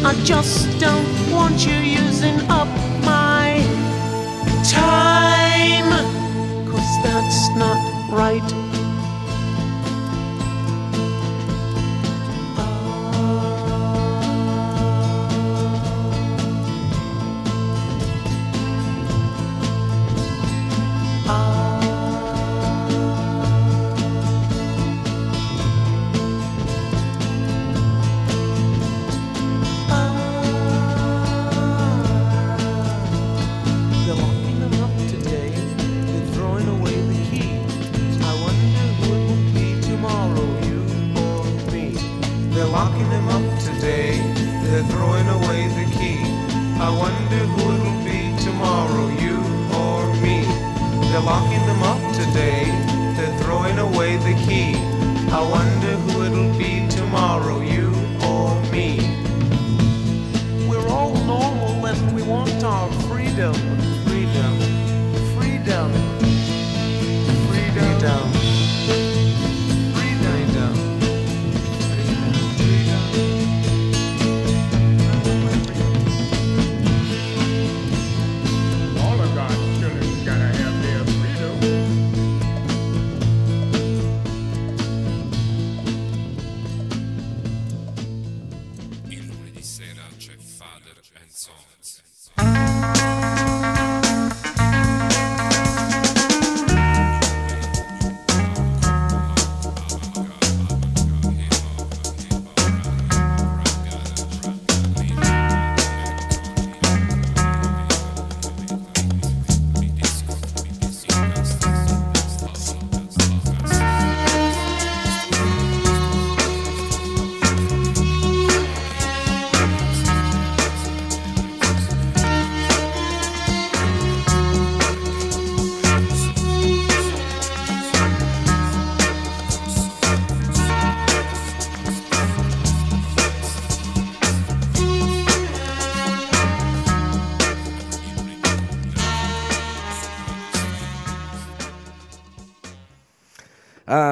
[0.09, 2.67] I just don't want you using up
[3.05, 3.61] my
[4.65, 5.91] time.
[6.67, 8.68] Cause that's not right.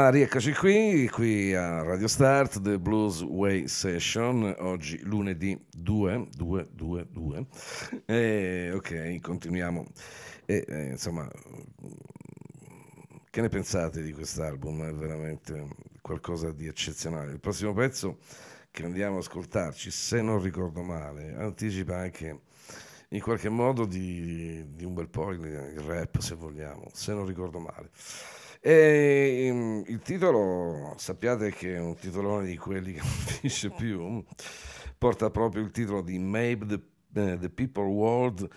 [0.07, 6.69] Ah, rieccoci qui, qui a Radio Start, The Blues Way Session, oggi lunedì 2, 2,
[6.71, 7.47] 2, 2.
[8.05, 9.85] E, ok, continuiamo.
[10.45, 11.29] E, eh, insomma,
[13.29, 14.87] che ne pensate di quest'album?
[14.87, 15.67] È veramente
[16.01, 17.33] qualcosa di eccezionale.
[17.33, 18.19] Il prossimo pezzo
[18.71, 22.43] che andiamo ad ascoltarci, se non ricordo male, anticipa anche
[23.09, 27.27] in qualche modo di, di un bel po' il, il rap, se vogliamo, se non
[27.27, 27.91] ricordo male.
[28.69, 34.25] E, mm, il titolo, sappiate che è un titolone di quelli che non finisce più,
[34.99, 36.81] porta proprio il titolo di Maybe the,
[37.15, 38.49] eh, the People World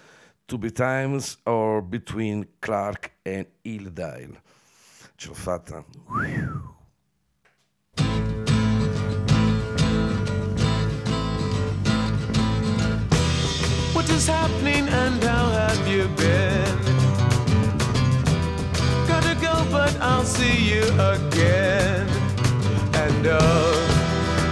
[0.47, 4.41] to be Times or Between Clark and Hildale.
[5.15, 5.85] Ce l'ho fatta.
[13.93, 16.88] What is happening and how have you been?
[19.71, 22.07] but I'll see you again.
[22.93, 23.75] And oh,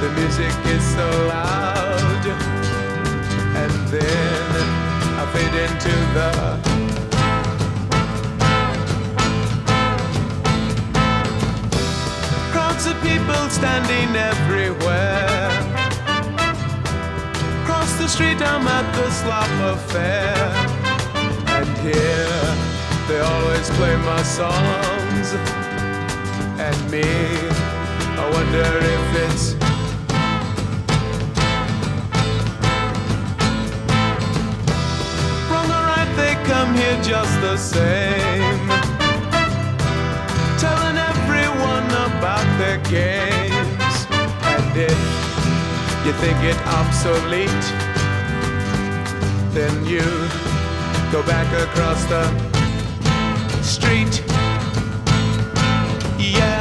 [0.01, 2.25] the music is so loud.
[3.61, 4.67] And then
[5.19, 6.31] I fade into the
[12.51, 15.49] Crowds of people standing everywhere.
[17.65, 20.35] Cross the street, I'm at the slop affair.
[21.55, 22.46] And here
[23.07, 25.33] they always play my songs.
[26.59, 27.07] And me,
[28.19, 29.53] I wonder if it's
[35.49, 38.67] wrong or right, they come here just the same.
[40.59, 43.95] Telling everyone about their games.
[44.53, 44.99] And if
[46.05, 47.67] you think it obsolete,
[49.53, 50.03] then you
[51.09, 52.56] go back across the
[53.67, 54.23] street.
[56.17, 56.56] Yeah.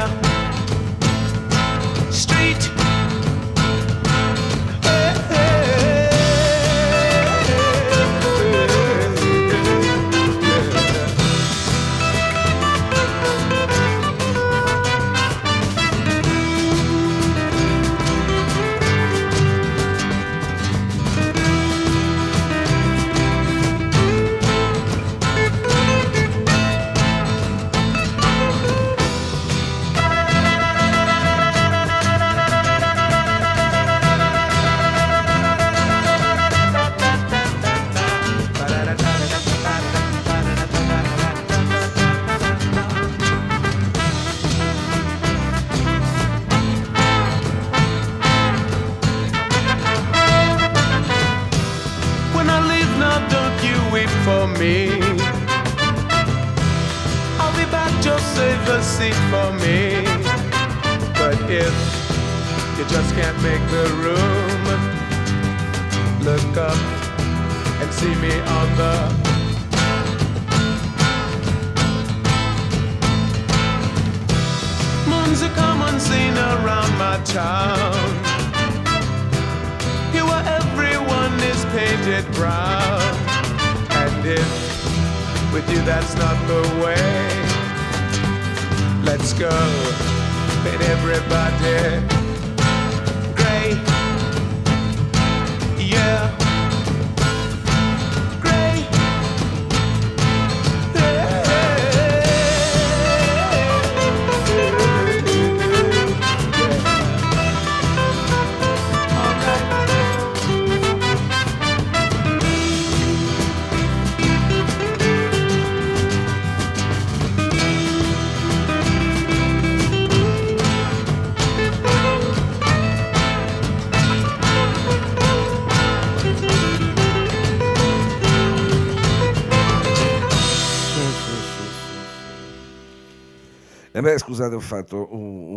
[134.07, 135.53] Beh, scusate, ho fatto un,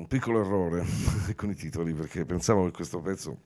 [0.00, 0.84] un piccolo errore
[1.34, 3.38] con i titoli perché pensavo che questo pezzo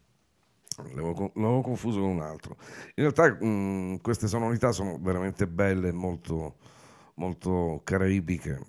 [0.79, 2.57] l'avevo, con- l'avevo confuso con un altro.
[2.97, 6.57] In realtà mh, queste sonorità sono veramente belle, molto,
[7.15, 8.61] molto caraibiche.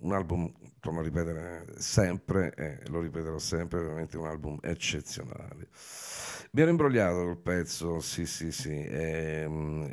[0.00, 5.68] Un album, torno a ripetere sempre, e lo ripeterò sempre, veramente un album eccezionale.
[6.52, 8.70] Mi ero imbrogliato col pezzo, sì, sì, sì.
[8.70, 9.90] e, mh,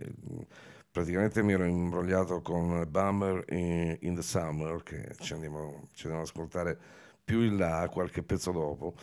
[0.93, 6.21] praticamente mi ero imbrogliato con Bummer in, in the Summer, che ci andiamo, ci andiamo
[6.21, 6.77] ad ascoltare
[7.23, 8.93] più in là, qualche pezzo dopo.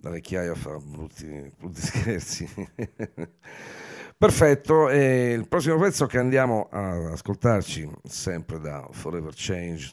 [0.00, 2.48] La vecchiaia fa brutti, brutti scherzi.
[4.16, 9.92] Perfetto, e il prossimo pezzo che andiamo ad ascoltarci, sempre da Forever Change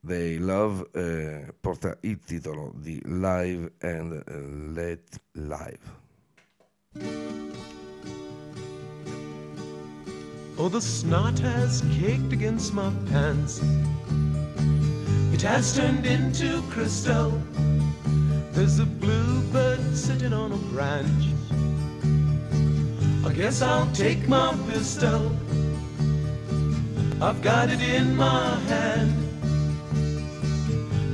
[0.00, 6.02] dei Love, eh, porta il titolo di Live and eh, Let Live.
[10.70, 13.60] The snot has caked against my pants.
[15.32, 17.30] It has turned into crystal.
[18.50, 21.26] There's a bluebird sitting on a branch.
[23.24, 25.30] I guess I'll take my pistol.
[27.20, 29.14] I've got it in my hand.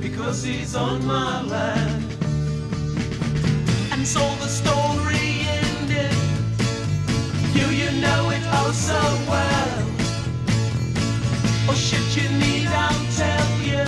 [0.01, 2.05] Because he's on my land.
[3.93, 6.15] And so the story ended.
[7.53, 8.30] You, you know
[8.71, 9.73] oh so well.
[11.69, 13.85] Oh shit, you need, I'll tell you.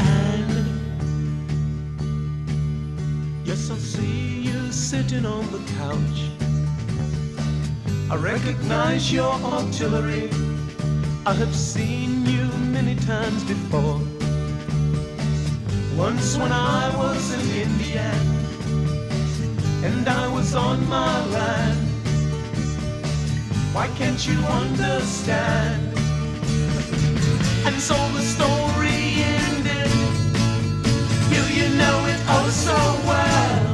[0.00, 0.52] And
[3.44, 6.18] yes, I see you sitting on the couch.
[8.10, 10.28] I recognize your artillery.
[11.24, 14.00] I have seen you many times before.
[15.96, 18.35] Once when I was an Indian
[19.86, 21.78] and I was on my land.
[23.72, 25.82] Why can't you understand?
[27.66, 28.98] And so the story
[29.38, 29.90] ended.
[31.32, 32.78] You, you know it oh so
[33.10, 33.66] well.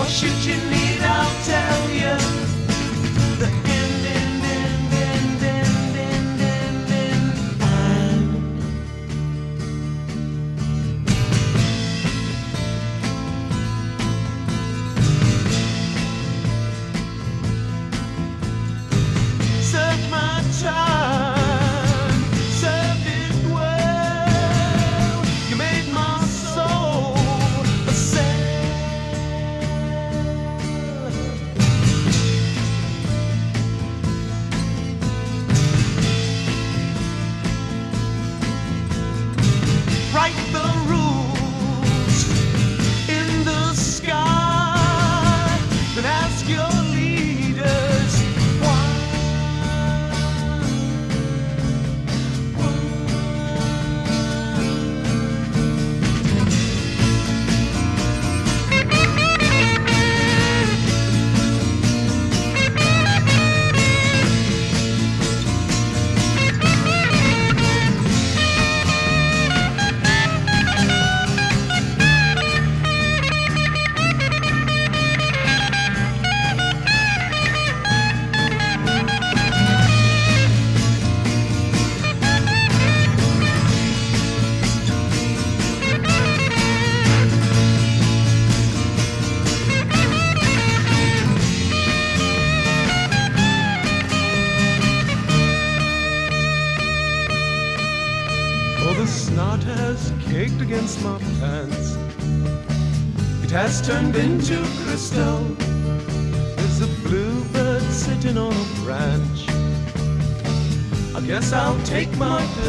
[0.00, 2.49] Or should you need, I'll tell you.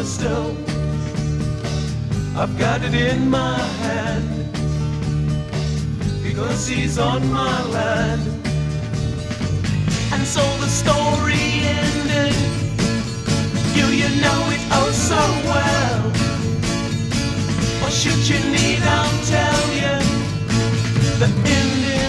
[0.02, 0.56] Pistol.
[2.36, 4.30] I've got it in my hand.
[6.24, 8.22] Because he's on my land.
[10.12, 11.44] And so the story
[11.80, 12.34] ended.
[13.76, 15.22] You, you know it oh so
[15.52, 16.02] well.
[17.84, 19.94] Or should you need, I'll tell you.
[21.20, 22.01] The end,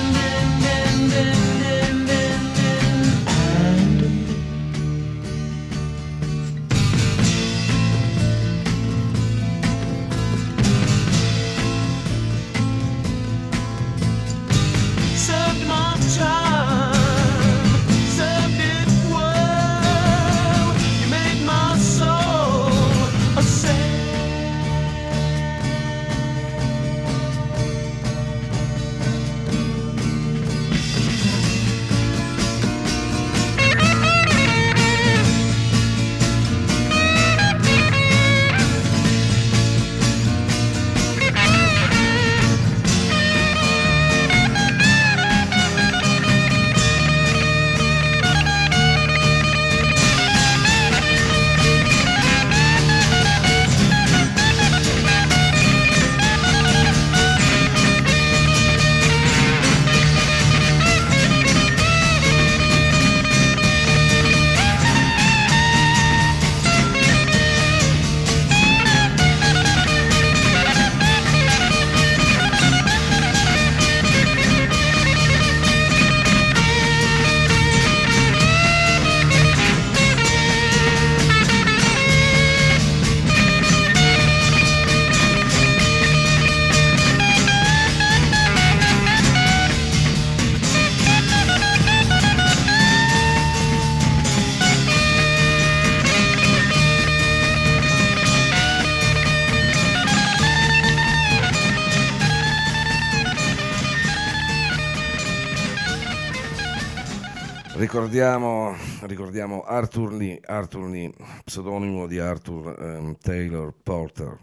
[107.94, 111.14] Ricordiamo, ricordiamo Arthur Lee, Arthur Lee,
[111.46, 114.36] pseudonimo di Arthur ehm, Taylor Porter,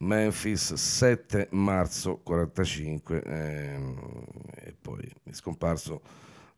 [0.00, 4.24] Memphis 7 marzo 45 ehm,
[4.56, 6.02] e poi è scomparso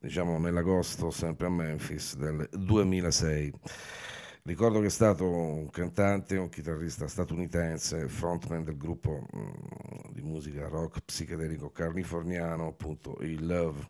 [0.00, 3.52] diciamo nell'agosto sempre a Memphis del 2006.
[4.42, 10.66] Ricordo che è stato un cantante, un chitarrista statunitense, frontman del gruppo mm, di musica
[10.66, 13.86] rock psichedelico californiano, appunto i Love,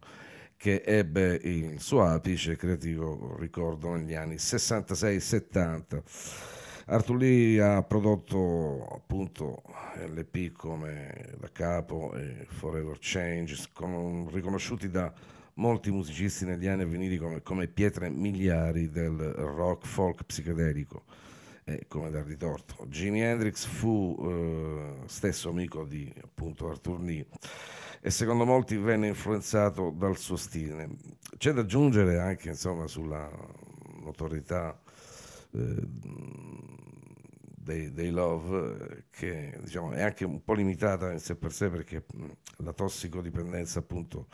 [0.59, 6.03] che ebbe il suo apice creativo, ricordo, negli anni 66-70.
[6.87, 9.63] Arthur Lee ha prodotto appunto
[10.07, 15.13] LP come Da Capo e Forever Change, con- riconosciuti da
[15.55, 21.05] molti musicisti negli anni avveniti come, come pietre miliari del rock folk psichedelico.
[21.65, 22.87] e come dargli torto.
[22.87, 27.27] Jimi Hendrix fu eh, stesso amico di appunto Arthur Lee
[28.01, 30.89] e secondo molti venne influenzato dal suo stile.
[31.37, 33.31] C'è da aggiungere anche insomma sulla
[34.03, 34.81] notorietà
[35.53, 35.87] eh,
[37.69, 42.05] dei, dei Love che diciamo, è anche un po' limitata in sé per sé perché
[42.59, 44.27] la tossicodipendenza appunto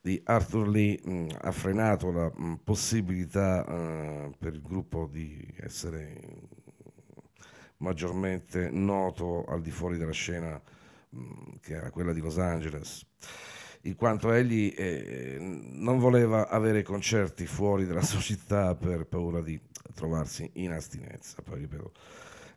[0.00, 6.20] di Arthur Lee mh, ha frenato la mh, possibilità eh, per il gruppo di essere
[7.78, 10.60] maggiormente noto al di fuori della scena
[11.60, 13.06] che era quella di Los Angeles
[13.84, 19.60] in quanto egli eh, non voleva avere concerti fuori dalla sua città per paura di
[19.94, 21.42] trovarsi in astinenza.
[21.42, 21.92] Poi ripeto,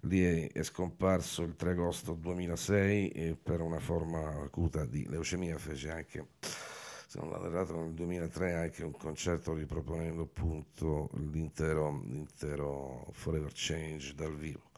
[0.02, 5.58] lì è, è scomparso il 3 agosto 2006 e per una forma acuta di leucemia
[5.58, 13.06] fece anche, se non vado errato, nel 2003 anche un concerto riproponendo appunto l'intero, l'intero
[13.12, 14.72] Forever Change dal vivo.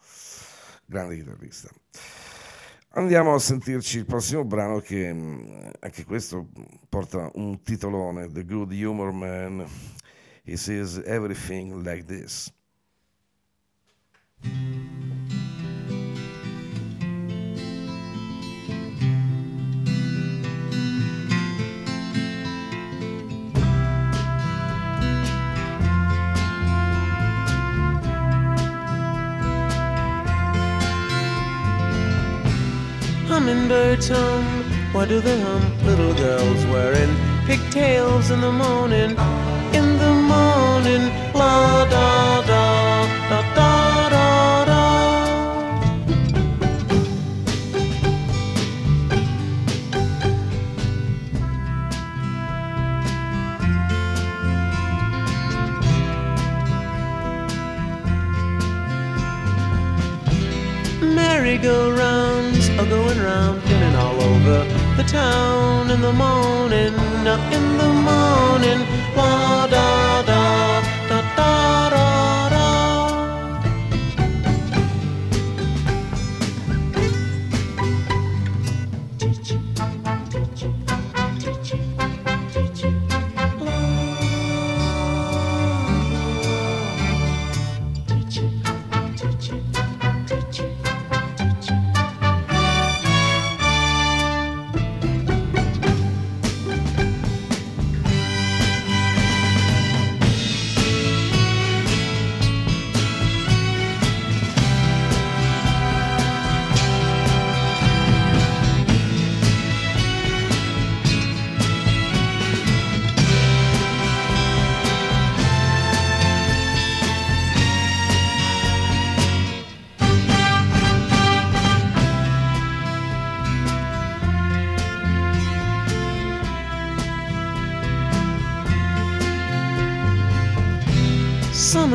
[0.84, 1.70] Grande chitarrista.
[2.92, 6.48] Andiamo a sentirci il prossimo brano che mh, anche questo
[6.88, 9.64] porta un titolone, The Good Humor Man.
[10.44, 12.52] He says everything like this.
[33.40, 34.44] Hummingbirds hum,
[34.92, 35.62] why do they hum?
[35.86, 37.08] Little girls wearing
[37.46, 39.16] pigtails in the morning,
[39.72, 44.80] in the morning, la da da da da da da.
[61.00, 61.99] Merry-go-rounds
[64.50, 64.64] over
[64.96, 66.94] the town in the morning,
[67.56, 68.80] in the morning,
[69.16, 69.69] la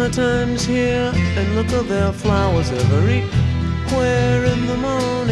[0.05, 5.24] Summertime's here, and look at their flowers everywhere in the morning,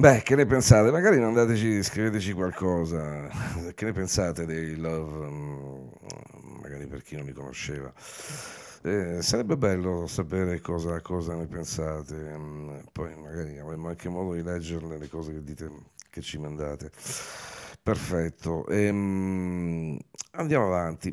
[0.00, 0.90] Beh, che ne pensate?
[0.90, 3.28] Magari mandateci, scriveteci qualcosa.
[3.74, 5.26] Che ne pensate dei Love?
[5.28, 5.88] mm,
[6.62, 7.92] Magari per chi non li conosceva.
[8.82, 12.14] Eh, sarebbe bello sapere cosa, cosa ne pensate.
[12.14, 15.70] mm, Poi magari avremo anche modo di leggerle le cose che dite,
[16.10, 16.90] che ci mandate.
[17.82, 18.66] Perfetto.
[18.68, 19.98] Ehm,
[20.32, 21.12] andiamo avanti.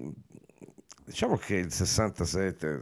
[1.06, 2.80] Diciamo che il 67,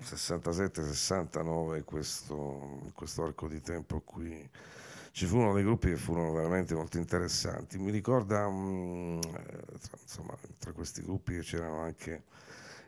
[0.00, 4.48] 67, 69, questo, questo arco di tempo qui,
[5.16, 7.78] ci furono dei gruppi che furono veramente molto interessanti.
[7.78, 12.24] Mi ricorda, mm, eh, tra, insomma, tra questi gruppi c'erano anche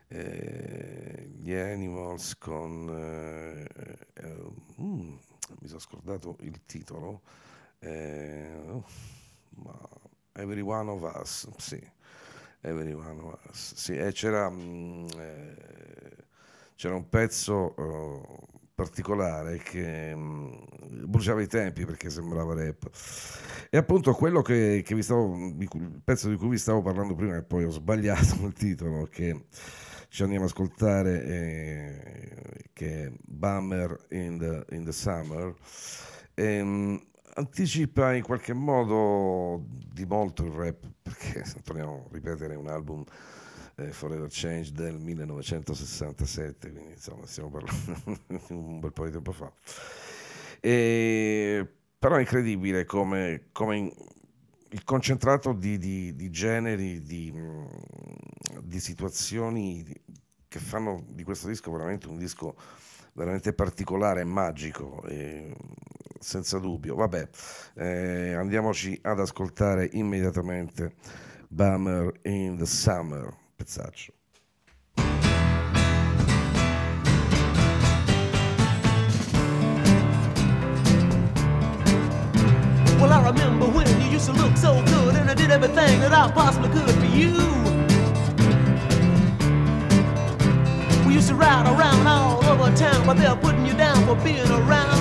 [0.09, 2.87] eh, gli Animals con...
[2.87, 3.67] eh,
[4.13, 5.15] eh, mm,
[5.59, 7.21] mi sono scordato il titolo.
[7.79, 8.85] eh, oh,
[9.63, 9.75] ma
[10.33, 11.81] Every One of Us, sì.
[12.61, 13.93] Every One of Us, sì.
[14.11, 16.15] C'era, mm, eh,
[16.75, 18.48] c'era un pezzo eh,
[18.79, 20.53] particolare che mm,
[21.03, 22.89] bruciava i tempi perché sembrava rap.
[23.69, 27.35] E appunto quello che, che vi stavo, il pezzo di cui vi stavo parlando prima
[27.35, 29.47] e poi ho sbagliato il titolo, che
[30.07, 35.53] ci andiamo ad ascoltare, eh, che è Bummer in the, in the Summer,
[36.35, 37.01] ehm,
[37.33, 39.61] anticipa in qualche modo
[39.91, 43.03] di molto il rap, perché torniamo a ripetere, un album
[43.91, 49.51] Forever Change del 1967, quindi insomma stiamo parlando un bel po' di tempo fa.
[50.59, 53.93] E, però è incredibile come, come in-
[54.71, 57.65] il concentrato di, di- di generi, di, mm,
[58.61, 59.85] di situazioni
[60.47, 62.55] che fanno di questo disco veramente un disco
[63.13, 65.53] veramente particolare, magico, e,
[66.19, 66.95] senza dubbio.
[66.95, 67.27] Vabbè,
[67.75, 70.95] eh, andiamoci ad ascoltare immediatamente
[71.47, 74.13] Bummer in the Summer, pezzaccio.
[82.99, 86.13] Well, I remember when you used to look so good, and I did everything that
[86.13, 87.33] I possibly could for you.
[91.05, 94.49] We used to ride around all over town, but they're putting you down for being
[94.49, 94.98] around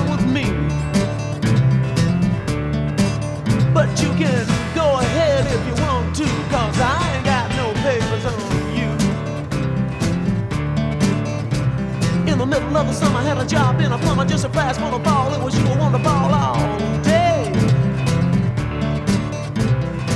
[13.29, 15.35] had a job in a plumber, just a fast for the ball.
[15.35, 16.57] It was you who won the ball all
[17.03, 17.53] day.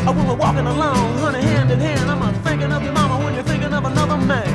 [0.06, 3.34] When we're walking along, honey, hand in hand, I'm a thinking of your mama when
[3.34, 4.55] you're thinking of another man.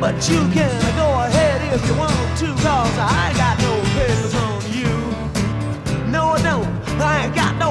[0.00, 4.34] But you can go ahead if you want to, cause I ain't got no papers
[4.46, 4.92] on you.
[6.10, 6.68] No, I don't.
[7.00, 7.63] I ain't got no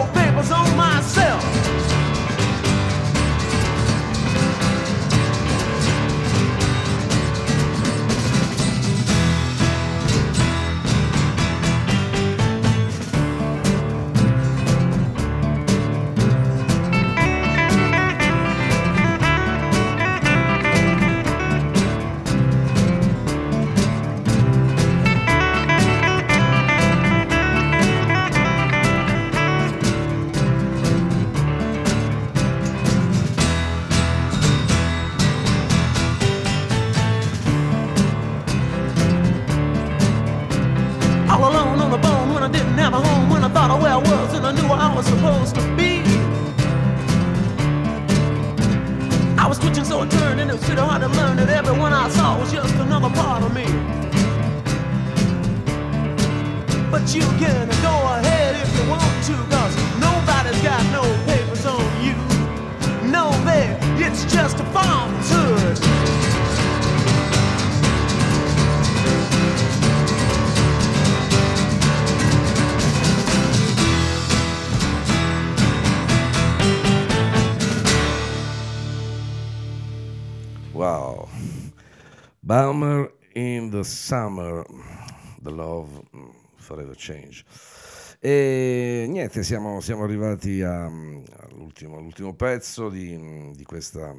[82.53, 84.63] Bummer in the Summer,
[85.41, 85.89] The Love
[86.57, 87.43] Forever Change.
[88.19, 94.15] E niente, siamo, siamo arrivati a- all'ultimo, all'ultimo pezzo di, di questa,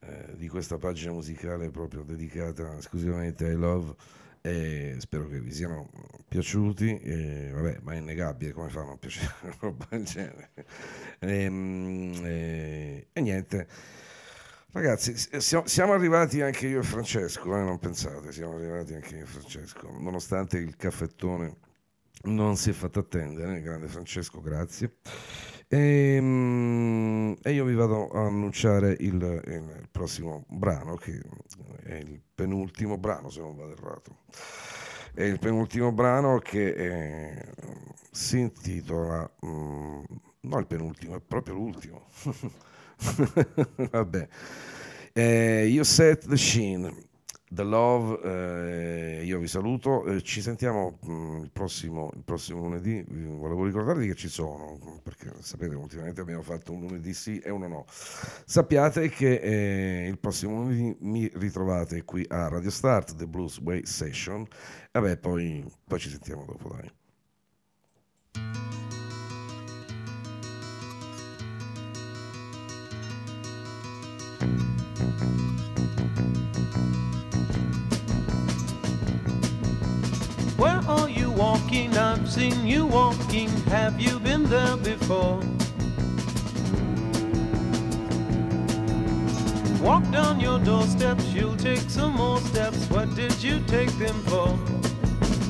[0.00, 3.94] eh, di questa pagina musicale proprio dedicata esclusivamente ai Love
[4.40, 5.90] e spero che vi siano
[6.26, 6.98] piaciuti.
[7.00, 9.30] E, vabbè, ma è innegabile come fa a piacere
[9.60, 10.52] roba del genere.
[11.18, 13.68] Ehm, e- e niente.
[14.78, 19.26] Ragazzi, siamo, arrivati anche io e Francesco, eh, non pensate, siamo arrivati anche io e
[19.26, 21.56] Francesco, nonostante il caffettone
[22.26, 24.98] non si è fatto attendere, grande Francesco, grazie.
[25.66, 31.20] Ehm, E, io vi vado a annunciare il, il prossimo brano, che
[31.82, 34.18] è il penultimo brano, se non vado errato.
[35.12, 37.52] È il penultimo brano che eh,
[38.12, 39.28] si intitola...
[39.44, 40.02] mm,
[40.42, 42.06] no, il penultimo, è proprio l'ultimo.
[43.90, 44.28] Vabbè.
[45.12, 47.06] Eh, you set the scene.
[47.50, 48.20] The Love,
[49.20, 54.06] eh, io vi saluto, eh, ci sentiamo mm, il, prossimo, il prossimo lunedì, volevo ricordarvi
[54.06, 57.84] che ci sono, perché sapete ultimamente abbiamo fatto un lunedì sì e uno no.
[57.88, 63.86] Sappiate che eh, il prossimo lunedì mi ritrovate qui a Radio Start, The Blues Way
[63.86, 64.46] Session,
[64.92, 66.92] vabbè poi, poi ci sentiamo dopo dai.
[80.56, 81.96] Where are you walking?
[81.96, 83.48] I've seen you walking.
[83.70, 85.40] Have you been there before?
[89.80, 92.90] Walk down your doorstep, you'll take some more steps.
[92.90, 94.58] What did you take them for?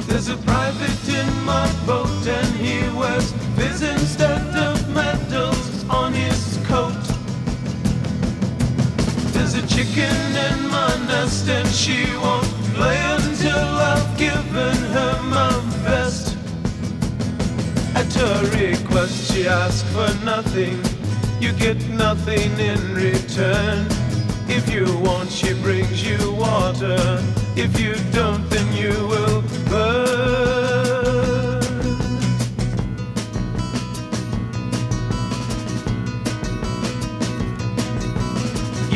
[0.06, 6.58] There's a private in my boat, and he wears his instead of medals on his
[6.66, 6.87] coat.
[9.38, 10.16] There's a chicken
[10.48, 15.52] in my nest, and she won't lay until I've given her my
[15.84, 16.36] best.
[17.94, 20.76] At her request, she asks for nothing.
[21.40, 23.86] You get nothing in return.
[24.48, 26.98] If you want, she brings you water.
[27.54, 29.37] If you don't, then you will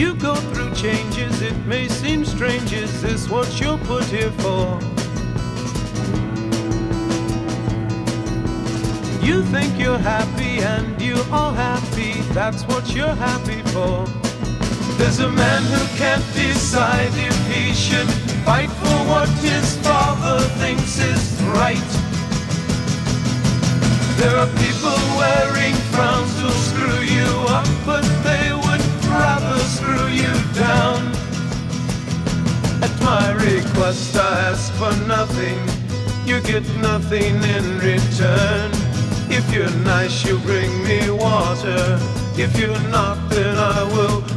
[0.02, 2.72] You go through changes, it may seem strange.
[2.72, 4.64] Is this what you're put here for?
[9.24, 14.04] You think you're happy and you are happy, that's what you're happy for.
[14.98, 18.10] There's a man who can't decide if he should
[18.44, 21.90] fight for what his father thinks is right.
[24.18, 28.51] There are people wearing frowns who'll screw you up, but they
[29.92, 31.00] screw you down.
[32.82, 35.58] At my request, I ask for nothing.
[36.26, 38.70] You get nothing in return.
[39.28, 41.98] If you're nice, you bring me water.
[42.36, 44.31] If you're not, then I will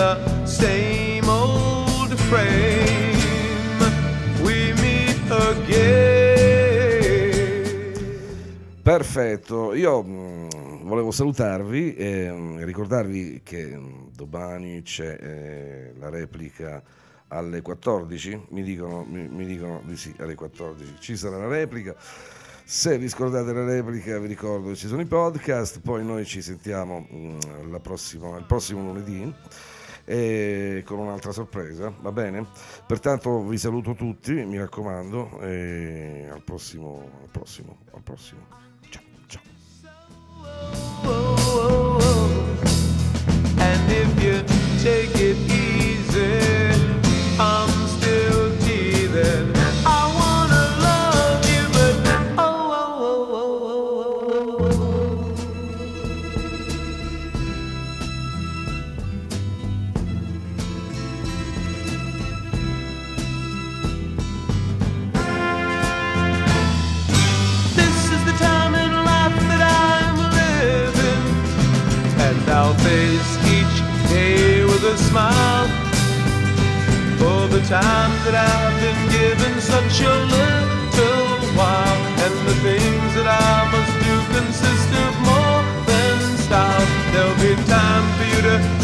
[0.00, 3.18] the same old frame.
[4.42, 6.80] We meet again.
[8.82, 16.82] Perfetto, io mh, volevo salutarvi e mh, ricordarvi che mh, domani c'è eh, la replica
[17.28, 21.94] alle 14, mi dicono, mi, mi dicono di sì, alle 14 ci sarà la replica.
[22.64, 26.40] Se vi scordate la replica vi ricordo che ci sono i podcast, poi noi ci
[26.40, 29.34] sentiamo mh, prossima- il prossimo lunedì
[30.10, 32.44] e con un'altra sorpresa, va bene?
[32.84, 38.40] Pertanto vi saluto tutti, mi raccomando, e al prossimo, al prossimo, al prossimo.
[38.88, 39.42] Ciao, ciao.
[43.58, 44.42] And if you
[44.82, 45.19] take
[77.70, 83.94] time that I've been given such a little while, and the things that I must
[84.02, 86.86] do consist of more than style.
[87.14, 88.79] There'll be time for you to